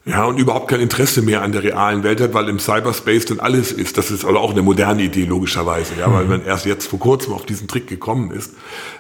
Ja, 0.08 0.26
und 0.26 0.38
überhaupt 0.38 0.68
kein 0.68 0.82
Interesse 0.82 1.24
mehr 1.24 1.42
an 1.42 1.52
der 1.52 1.64
realen 1.64 2.04
Welt 2.04 2.22
hat, 2.22 2.36
weil 2.36 2.48
im 2.48 2.60
Cyberspace 2.60 3.26
dann 3.26 3.40
alles 3.40 3.72
ist. 3.72 3.98
Das 3.98 4.12
ist 4.12 4.24
also 4.24 4.38
auch 4.38 4.52
eine 4.52 4.62
moderne 4.62 5.02
Idee, 5.02 5.26
logischerweise, 5.26 5.94
ja, 6.00 6.14
weil 6.14 6.26
mhm. 6.26 6.30
man 6.30 6.46
erst 6.46 6.68
jetzt 6.68 6.88
vor 6.88 7.00
kurzem 7.00 7.34
auf 7.34 7.46
diesen 7.48 7.68
Trick 7.68 7.88
gekommen 7.88 8.30
ist. 8.30 8.54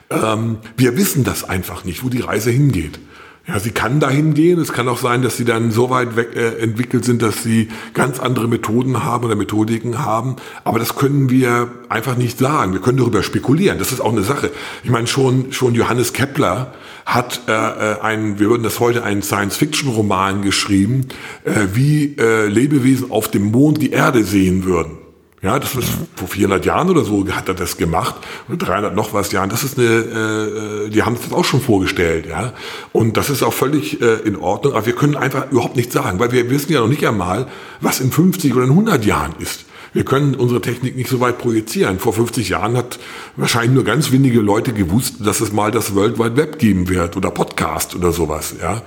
Ähm, 0.10 0.58
wir 0.78 0.98
wissen 0.98 1.24
das 1.24 1.44
einfach 1.44 1.84
nicht, 1.84 2.04
wo 2.04 2.10
die 2.10 2.22
Reise 2.22 2.50
hingeht. 2.50 3.00
Ja, 3.48 3.60
sie 3.60 3.70
kann 3.70 4.00
dahin 4.00 4.34
gehen. 4.34 4.60
Es 4.60 4.74
kann 4.74 4.88
auch 4.88 4.98
sein, 4.98 5.22
dass 5.22 5.38
sie 5.38 5.46
dann 5.46 5.70
so 5.70 5.92
weit 5.92 6.16
weg, 6.16 6.36
äh, 6.36 6.58
entwickelt 6.58 7.06
sind, 7.06 7.22
dass 7.22 7.44
sie 7.44 7.68
ganz 7.94 8.20
andere 8.20 8.48
Methoden 8.48 9.04
haben 9.04 9.26
oder 9.26 9.36
Methodiken 9.36 10.04
haben. 10.04 10.38
Aber 10.64 10.80
das 10.80 10.96
können 10.96 11.30
wir 11.30 11.70
einfach 11.88 12.18
nicht 12.18 12.40
sagen. 12.40 12.74
Wir 12.74 12.82
können 12.82 12.98
darüber 12.98 13.22
spekulieren. 13.22 13.78
Das 13.78 13.92
ist 13.92 14.00
auch 14.00 14.12
eine 14.12 14.24
Sache. 14.24 14.50
Ich 14.84 14.90
meine, 14.90 15.06
schon, 15.06 15.52
schon 15.52 15.76
Johannes 15.76 16.14
Kepler 16.14 16.74
hat 17.06 17.42
äh, 17.48 17.52
äh 17.52 18.00
einen, 18.02 18.40
wir 18.40 18.50
würden 18.50 18.64
das 18.64 18.80
heute 18.80 19.04
einen 19.04 19.22
Science-Fiction-Roman 19.22 20.42
geschrieben, 20.42 21.08
äh, 21.44 21.52
wie 21.74 22.16
äh, 22.18 22.48
Lebewesen 22.48 23.12
auf 23.12 23.30
dem 23.30 23.52
Mond 23.52 23.82
die 23.82 23.92
Erde 23.92 24.24
sehen 24.24 24.66
würden. 24.66 24.98
Ja, 25.46 25.60
das 25.60 25.76
ist 25.76 25.90
vor 26.16 26.28
400 26.28 26.66
Jahren 26.66 26.90
oder 26.90 27.04
so 27.04 27.24
hat 27.30 27.48
er 27.48 27.54
das 27.54 27.78
gemacht, 27.78 28.16
oder 28.48 28.58
300 28.58 28.96
noch 28.96 29.14
was 29.14 29.32
Jahren. 29.32 29.52
Das 29.52 29.64
ist 29.64 29.78
eine, 29.78 29.88
äh, 29.88 30.90
die 30.90 31.04
haben 31.04 31.16
das 31.22 31.32
auch 31.32 31.46
schon 31.46 31.62
vorgestellt, 31.62 32.26
ja. 32.26 32.54
Und 32.94 33.16
das 33.16 33.30
ist 33.30 33.44
auch 33.44 33.54
völlig 33.54 34.02
äh, 34.02 34.16
in 34.26 34.38
Ordnung. 34.38 34.74
Aber 34.74 34.88
wir 34.88 34.96
können 34.96 35.16
einfach 35.16 35.52
überhaupt 35.52 35.76
nichts 35.76 35.94
sagen, 35.94 36.18
weil 36.18 36.32
wir 36.32 36.50
wissen 36.50 36.74
ja 36.74 36.80
noch 36.80 36.88
nicht 36.88 37.06
einmal, 37.06 37.46
was 37.80 38.00
in 38.00 38.12
50 38.12 38.56
oder 38.56 38.64
in 38.64 38.72
100 38.72 39.06
Jahren 39.06 39.36
ist. 39.38 39.66
Wir 39.96 40.04
können 40.04 40.36
unsere 40.36 40.60
Technik 40.60 40.98
nicht 40.98 41.10
so 41.10 41.22
weit 41.22 41.38
projizieren. 41.38 42.00
Vor 42.00 42.12
50 42.12 42.50
Jahren 42.50 42.76
hat 42.76 43.00
wahrscheinlich 43.38 43.72
nur 43.72 43.86
ganz 43.86 44.12
wenige 44.12 44.42
Leute 44.42 44.74
gewusst, 44.74 45.26
dass 45.26 45.40
es 45.40 45.54
mal 45.54 45.72
das 45.72 45.96
World 45.96 46.20
Wide 46.20 46.36
Web 46.36 46.60
geben 46.60 46.90
wird 46.90 47.16
oder 47.16 47.32
Podcast 47.32 47.96
oder 47.96 48.12
sowas. 48.12 48.56
Ja. 48.62 48.82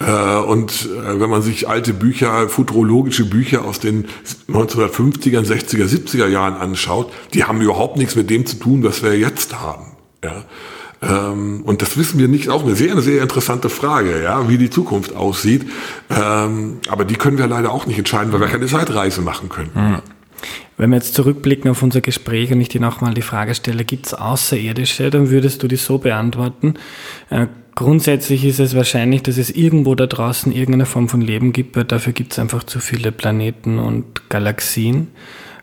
Äh, 0.00 0.44
und 0.44 0.70
äh, 0.84 1.18
wenn 1.18 1.30
man 1.30 1.40
sich 1.40 1.66
alte 1.66 1.94
Bücher, 1.94 2.50
futurologische 2.50 3.24
Bücher 3.24 3.64
aus 3.64 3.80
den 3.80 4.04
1950er, 4.50 5.40
60er, 5.40 5.86
70er 5.86 6.26
Jahren 6.26 6.56
anschaut, 6.56 7.10
die 7.32 7.44
haben 7.44 7.62
überhaupt 7.62 7.96
nichts 7.96 8.14
mit 8.14 8.28
dem 8.28 8.44
zu 8.44 8.56
tun, 8.56 8.84
was 8.84 9.02
wir 9.02 9.18
jetzt 9.18 9.58
haben. 9.62 9.92
Ja. 10.22 10.44
Ähm, 11.00 11.62
und 11.64 11.80
das 11.80 11.96
wissen 11.96 12.18
wir 12.18 12.28
nicht, 12.28 12.50
auch 12.50 12.64
eine 12.64 12.76
sehr, 12.76 13.00
sehr 13.00 13.22
interessante 13.22 13.70
Frage, 13.70 14.22
ja, 14.22 14.46
wie 14.50 14.58
die 14.58 14.68
Zukunft 14.68 15.16
aussieht. 15.16 15.64
Ähm, 16.10 16.80
aber 16.90 17.06
die 17.06 17.14
können 17.14 17.38
wir 17.38 17.46
leider 17.46 17.72
auch 17.72 17.86
nicht 17.86 17.96
entscheiden, 17.96 18.30
weil 18.34 18.40
wir 18.40 18.48
keine 18.48 18.66
Zeitreise 18.66 19.22
machen 19.22 19.48
können. 19.48 19.70
Mhm. 19.74 20.19
Wenn 20.80 20.88
wir 20.92 20.96
jetzt 20.96 21.12
zurückblicken 21.12 21.70
auf 21.70 21.82
unser 21.82 22.00
Gespräch 22.00 22.50
und 22.52 22.60
ich 22.62 22.70
dir 22.70 22.80
nochmal 22.80 23.12
die 23.12 23.20
Frage 23.20 23.54
stelle, 23.54 23.84
gibt 23.84 24.06
es 24.06 24.14
Außerirdische, 24.14 25.10
dann 25.10 25.28
würdest 25.28 25.62
du 25.62 25.68
die 25.68 25.76
so 25.76 25.98
beantworten. 25.98 26.72
Äh, 27.28 27.48
grundsätzlich 27.74 28.46
ist 28.46 28.60
es 28.60 28.74
wahrscheinlich, 28.74 29.22
dass 29.22 29.36
es 29.36 29.50
irgendwo 29.50 29.94
da 29.94 30.06
draußen 30.06 30.50
irgendeine 30.50 30.86
Form 30.86 31.10
von 31.10 31.20
Leben 31.20 31.52
gibt, 31.52 31.76
weil 31.76 31.84
dafür 31.84 32.14
gibt 32.14 32.32
es 32.32 32.38
einfach 32.38 32.64
zu 32.64 32.80
viele 32.80 33.12
Planeten 33.12 33.78
und 33.78 34.30
Galaxien. 34.30 35.08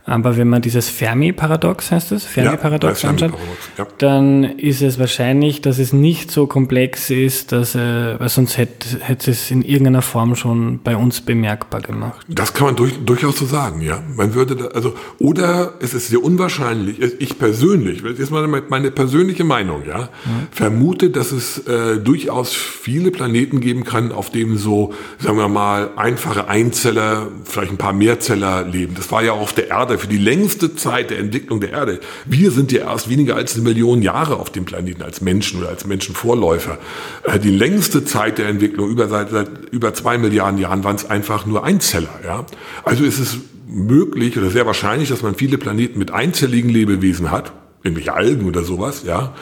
Aber 0.09 0.37
wenn 0.37 0.47
man 0.47 0.61
dieses 0.61 0.87
Fermi-Paradox 0.89 1.91
heißt 1.91 2.13
es, 2.13 2.23
Fermi-Paradox 2.23 3.01
ja, 3.01 3.09
anschaut, 3.09 3.33
ja. 3.77 3.85
dann 3.97 4.45
ist 4.45 4.81
es 4.81 4.97
wahrscheinlich, 4.99 5.61
dass 5.61 5.79
es 5.79 5.91
nicht 5.91 6.31
so 6.31 6.47
komplex 6.47 7.09
ist, 7.09 7.51
dass, 7.51 7.75
äh, 7.75 8.17
weil 8.17 8.29
sonst 8.29 8.57
hätte, 8.57 8.99
hätte 9.01 9.31
es 9.31 9.51
in 9.51 9.63
irgendeiner 9.63 10.01
Form 10.01 10.35
schon 10.35 10.79
bei 10.81 10.95
uns 10.95 11.19
bemerkbar 11.19 11.81
gemacht. 11.81 12.25
Das 12.29 12.53
kann 12.53 12.67
man 12.67 12.75
durch, 12.77 12.93
durchaus 13.05 13.37
so 13.37 13.45
sagen, 13.45 13.81
ja. 13.81 14.01
Man 14.15 14.33
würde 14.33 14.55
da, 14.55 14.67
also, 14.67 14.93
oder 15.19 15.73
es 15.81 15.93
ist 15.93 16.07
sehr 16.07 16.23
unwahrscheinlich, 16.23 17.01
ich 17.19 17.37
persönlich, 17.37 18.01
das 18.01 18.17
ist 18.17 18.31
mal 18.31 18.47
meine 18.69 18.91
persönliche 18.91 19.43
Meinung, 19.43 19.83
ja, 19.85 19.99
ja. 19.99 20.09
vermute, 20.51 21.09
dass 21.09 21.33
es 21.33 21.67
äh, 21.67 21.97
durchaus 21.97 22.53
viele 22.53 23.11
Planeten 23.11 23.59
geben 23.59 23.83
kann, 23.83 24.13
auf 24.13 24.29
denen 24.29 24.57
so, 24.57 24.93
sagen 25.19 25.37
wir 25.37 25.49
mal, 25.49 25.89
einfache 25.97 26.47
Einzeller, 26.47 27.27
vielleicht 27.43 27.73
ein 27.73 27.77
paar 27.77 27.91
Mehrzeller 27.91 28.63
leben. 28.63 28.95
Das 28.95 29.11
war 29.11 29.21
ja 29.21 29.33
auf 29.33 29.51
der 29.51 29.67
Erde 29.67 29.96
Vorläufe, 29.97 30.07
die 30.07 30.17
längste 30.17 30.75
Zeit 30.75 31.09
der 31.09 31.19
Entwicklung 31.19 31.59
der 31.59 31.71
Erde. 31.71 31.99
Wir 32.25 32.51
sind 32.51 32.71
ja 32.71 32.91
erst 32.91 33.09
weniger 33.09 33.35
als 33.35 33.55
eine 33.55 33.63
Million 33.63 34.01
Jahre 34.01 34.37
auf 34.37 34.49
dem 34.49 34.65
Planeten 34.65 35.01
als 35.01 35.21
Menschen 35.21 35.59
oder 35.59 35.69
als 35.69 35.85
Menschenvorläufer. 35.85 36.77
Äh, 37.23 37.39
die 37.39 37.51
längste 37.51 38.05
Zeit 38.05 38.37
der 38.37 38.47
Entwicklung, 38.47 38.89
über, 38.89 39.07
seit, 39.07 39.29
seit 39.29 39.49
über 39.71 39.93
zwei 39.93 40.17
Milliarden 40.17 40.59
Jahren, 40.59 40.83
waren 40.83 40.95
es 40.95 41.09
einfach 41.09 41.45
nur 41.45 41.63
Einzeller. 41.63 42.19
Ja? 42.23 42.45
Also 42.83 43.03
ist 43.03 43.19
es 43.19 43.37
möglich 43.67 44.37
oder 44.37 44.49
sehr 44.49 44.65
wahrscheinlich, 44.65 45.09
dass 45.09 45.21
man 45.21 45.35
viele 45.35 45.57
Planeten 45.57 45.99
mit 45.99 46.11
einzelligen 46.11 46.69
Lebewesen 46.69 47.31
hat, 47.31 47.51
irgendwelche 47.83 48.13
Algen 48.13 48.45
oder 48.45 48.63
sowas, 48.63 49.03
ja. 49.05 49.33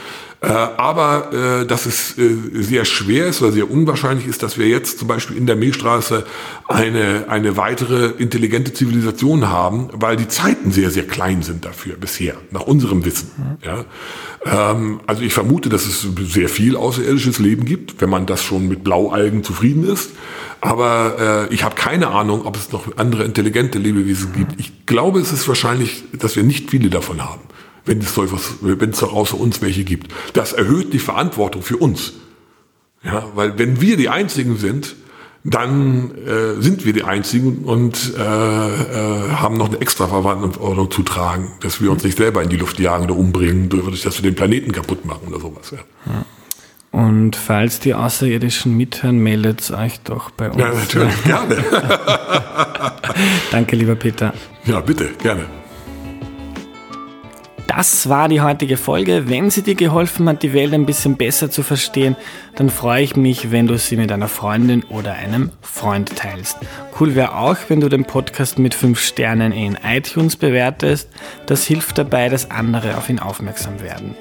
Äh, 0.46 0.52
aber 0.52 1.62
äh, 1.62 1.66
dass 1.66 1.88
es 1.88 2.18
äh, 2.18 2.36
sehr 2.54 2.86
schwer 2.86 3.28
ist 3.28 3.42
oder 3.42 3.52
sehr 3.52 3.70
unwahrscheinlich 3.70 4.28
ist, 4.28 4.44
dass 4.44 4.60
wir 4.60 4.68
jetzt 4.68 5.00
zum 5.00 5.08
Beispiel 5.08 5.38
in 5.38 5.48
der 5.48 5.56
Milchstraße 5.56 6.24
eine, 6.68 7.26
eine 7.30 7.58
weitere 7.58 8.12
intelligente 8.18 8.72
Zivilisation 8.72 9.50
haben, 9.50 9.90
weil 9.94 10.18
die 10.18 10.28
Zeiten 10.28 10.72
sehr, 10.72 10.92
sehr 10.92 11.08
klein 11.08 11.42
sind 11.42 11.66
dafür 11.66 11.96
bisher, 11.96 12.36
nach 12.52 12.62
unserem 12.62 13.06
Wissen. 13.06 13.58
Ja. 13.64 13.86
Ähm, 14.46 15.00
also 15.08 15.24
ich 15.24 15.34
vermute, 15.34 15.70
dass 15.70 15.88
es 15.88 16.08
sehr 16.32 16.50
viel 16.50 16.76
außerirdisches 16.76 17.40
Leben 17.40 17.66
gibt, 17.66 18.00
wenn 18.00 18.12
man 18.12 18.28
das 18.28 18.44
schon 18.44 18.68
mit 18.68 18.84
Blaualgen 18.84 19.44
zufrieden 19.44 19.84
ist. 19.88 20.12
Aber 20.62 21.48
äh, 21.50 21.54
ich 21.54 21.64
habe 21.64 21.74
keine 21.74 22.10
Ahnung, 22.10 22.46
ob 22.46 22.56
es 22.56 22.72
noch 22.72 22.98
andere 22.98 23.24
intelligente 23.24 23.80
Lebewesen 23.80 24.34
gibt. 24.34 24.60
Ich 24.60 24.86
glaube, 24.86 25.20
es 25.20 25.32
ist 25.32 25.48
wahrscheinlich, 25.48 26.04
dass 26.14 26.36
wir 26.36 26.44
nicht 26.44 26.70
viele 26.70 26.90
davon 26.90 27.24
haben 27.24 27.42
wenn 27.86 28.00
es, 28.00 28.14
so 28.14 28.24
etwas, 28.24 28.56
wenn 28.62 28.90
es 28.90 29.04
außer 29.04 29.40
uns 29.40 29.62
welche 29.62 29.84
gibt. 29.84 30.12
Das 30.34 30.54
erhöht 30.54 30.94
die 30.94 31.00
Verantwortung 31.00 31.62
für 31.62 31.78
uns. 31.78 32.14
Ja, 33.04 33.26
weil 33.36 33.58
wenn 33.60 33.82
wir 33.82 33.98
die 33.98 34.10
Einzigen 34.10 34.58
sind, 34.58 34.96
dann 35.44 36.12
äh, 36.26 36.60
sind 36.60 36.86
wir 36.86 36.94
die 36.94 37.04
Einzigen 37.04 37.66
und 37.66 38.14
äh, 38.18 38.20
äh, 38.20 39.30
haben 39.34 39.58
noch 39.58 39.68
eine 39.68 39.80
extra 39.80 40.08
Verantwortung 40.08 40.90
zu 40.90 41.04
tragen, 41.04 41.52
dass 41.62 41.80
wir 41.80 41.92
uns 41.92 42.04
nicht 42.04 42.18
selber 42.18 42.42
in 42.42 42.50
die 42.50 42.58
Luft 42.58 42.80
jagen 42.80 43.06
oder 43.06 43.16
umbringen, 43.16 43.70
dadurch, 43.70 44.02
dass 44.02 44.18
wir 44.18 44.32
den 44.32 44.36
Planeten 44.36 44.72
kaputt 44.72 45.06
machen 45.06 45.28
oder 45.28 45.40
sowas. 45.40 45.72
Ja. 45.72 46.26
Und 46.92 47.36
falls 47.36 47.80
die 47.80 47.94
Außerirdischen 47.94 48.76
mithören, 48.76 49.20
meldet 49.20 49.70
euch 49.70 50.00
doch 50.00 50.32
bei 50.32 50.50
uns. 50.50 50.58
Ja, 50.58 50.74
natürlich, 50.74 51.24
gerne. 51.26 51.58
Danke, 53.52 53.76
lieber 53.76 53.96
Peter. 53.96 54.34
Ja, 54.66 54.80
bitte, 54.80 55.10
gerne. 55.22 55.46
Das 57.68 58.08
war 58.08 58.30
die 58.30 58.42
heutige 58.42 58.78
Folge. 58.78 59.28
Wenn 59.28 59.50
sie 59.50 59.62
dir 59.62 59.76
geholfen 59.76 60.30
hat, 60.30 60.44
die 60.44 60.54
Welt 60.54 60.74
ein 60.74 60.86
bisschen 60.86 61.18
besser 61.18 61.50
zu 61.50 61.64
verstehen, 61.64 62.16
dann 62.56 62.70
freue 62.70 63.04
ich 63.04 63.16
mich, 63.16 63.52
wenn 63.52 63.68
du 63.68 63.78
sie 63.78 63.98
mit 63.98 64.12
einer 64.12 64.28
Freundin 64.28 64.84
oder 64.84 65.14
einem 65.14 65.52
Freund 65.62 66.16
teilst. 66.16 66.58
Cool 67.00 67.16
wäre 67.16 67.36
auch, 67.38 67.58
wenn 67.68 67.82
du 67.82 67.90
den 67.90 68.06
Podcast 68.06 68.60
mit 68.60 68.76
5 68.76 69.00
Sternen 69.00 69.52
in 69.52 69.78
iTunes 69.84 70.36
bewertest. 70.36 71.10
Das 71.48 71.66
hilft 71.66 71.98
dabei, 71.98 72.30
dass 72.30 72.52
andere 72.52 72.98
auf 72.98 73.10
ihn 73.10 73.20
aufmerksam 73.20 73.82
werden. 73.82 74.16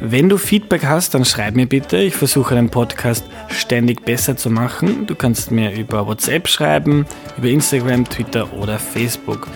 Wenn 0.00 0.28
du 0.28 0.38
Feedback 0.38 0.86
hast, 0.86 1.14
dann 1.14 1.24
schreib 1.24 1.56
mir 1.56 1.66
bitte. 1.66 1.96
Ich 1.96 2.14
versuche 2.14 2.54
den 2.54 2.70
Podcast 2.70 3.24
ständig 3.48 4.04
besser 4.04 4.36
zu 4.36 4.48
machen. 4.48 5.06
Du 5.08 5.16
kannst 5.16 5.50
mir 5.50 5.72
über 5.72 6.06
WhatsApp 6.06 6.46
schreiben, 6.46 7.04
über 7.36 7.48
Instagram, 7.48 8.08
Twitter 8.08 8.52
oder 8.52 8.78
Facebook. 8.78 9.48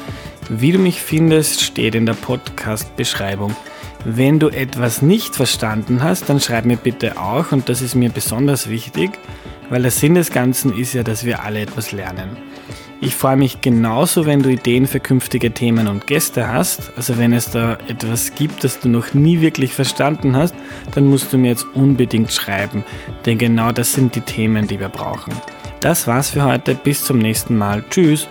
Wie 0.49 0.73
du 0.73 0.79
mich 0.79 1.01
findest, 1.01 1.61
steht 1.61 1.95
in 1.95 2.07
der 2.07 2.15
Podcast-Beschreibung. 2.15 3.55
Wenn 4.05 4.41
du 4.41 4.49
etwas 4.49 5.01
nicht 5.01 5.37
verstanden 5.37 6.03
hast, 6.03 6.29
dann 6.29 6.41
schreib 6.41 6.65
mir 6.65 6.77
bitte 6.77 7.19
auch 7.19 7.53
und 7.53 7.69
das 7.69 7.81
ist 7.81 7.95
mir 7.95 8.11
besonders 8.11 8.69
wichtig, 8.69 9.13
weil 9.71 9.83
der 9.83 9.93
Sinn 9.93 10.15
des 10.15 10.33
Ganzen 10.33 10.77
ist 10.77 10.93
ja, 10.93 11.05
dass 11.05 11.25
wir 11.25 11.45
alle 11.45 11.61
etwas 11.61 11.93
lernen. 11.93 12.37
Ich 13.01 13.17
freue 13.17 13.37
mich 13.37 13.61
genauso, 13.61 14.27
wenn 14.27 14.43
du 14.43 14.49
Ideen 14.49 14.87
für 14.87 15.01
künftige 15.01 15.53
Themen 15.53 15.89
und 15.89 16.07
Gäste 16.07 16.49
hast. 16.49 16.93
Also 16.97 17.19
wenn 17.19 17.33
es 17.33 17.51
da 17.51 17.77
etwas 17.89 18.35
gibt, 18.35 18.63
das 18.63 18.79
du 18.79 18.89
noch 18.89 19.13
nie 19.13 19.41
wirklich 19.41 19.73
verstanden 19.73 20.37
hast, 20.37 20.55
dann 20.95 21.07
musst 21.07 21.33
du 21.33 21.39
mir 21.39 21.49
jetzt 21.49 21.67
unbedingt 21.75 22.33
schreiben, 22.33 22.85
denn 23.27 23.39
genau 23.39 23.73
das 23.73 23.93
sind 23.93 24.15
die 24.15 24.21
Themen, 24.21 24.69
die 24.69 24.79
wir 24.79 24.89
brauchen. 24.89 25.33
Das 25.81 26.07
war's 26.07 26.31
für 26.31 26.45
heute, 26.45 26.77
bis 26.77 27.05
zum 27.05 27.19
nächsten 27.19 27.57
Mal. 27.57 27.85
Tschüss! 27.91 28.29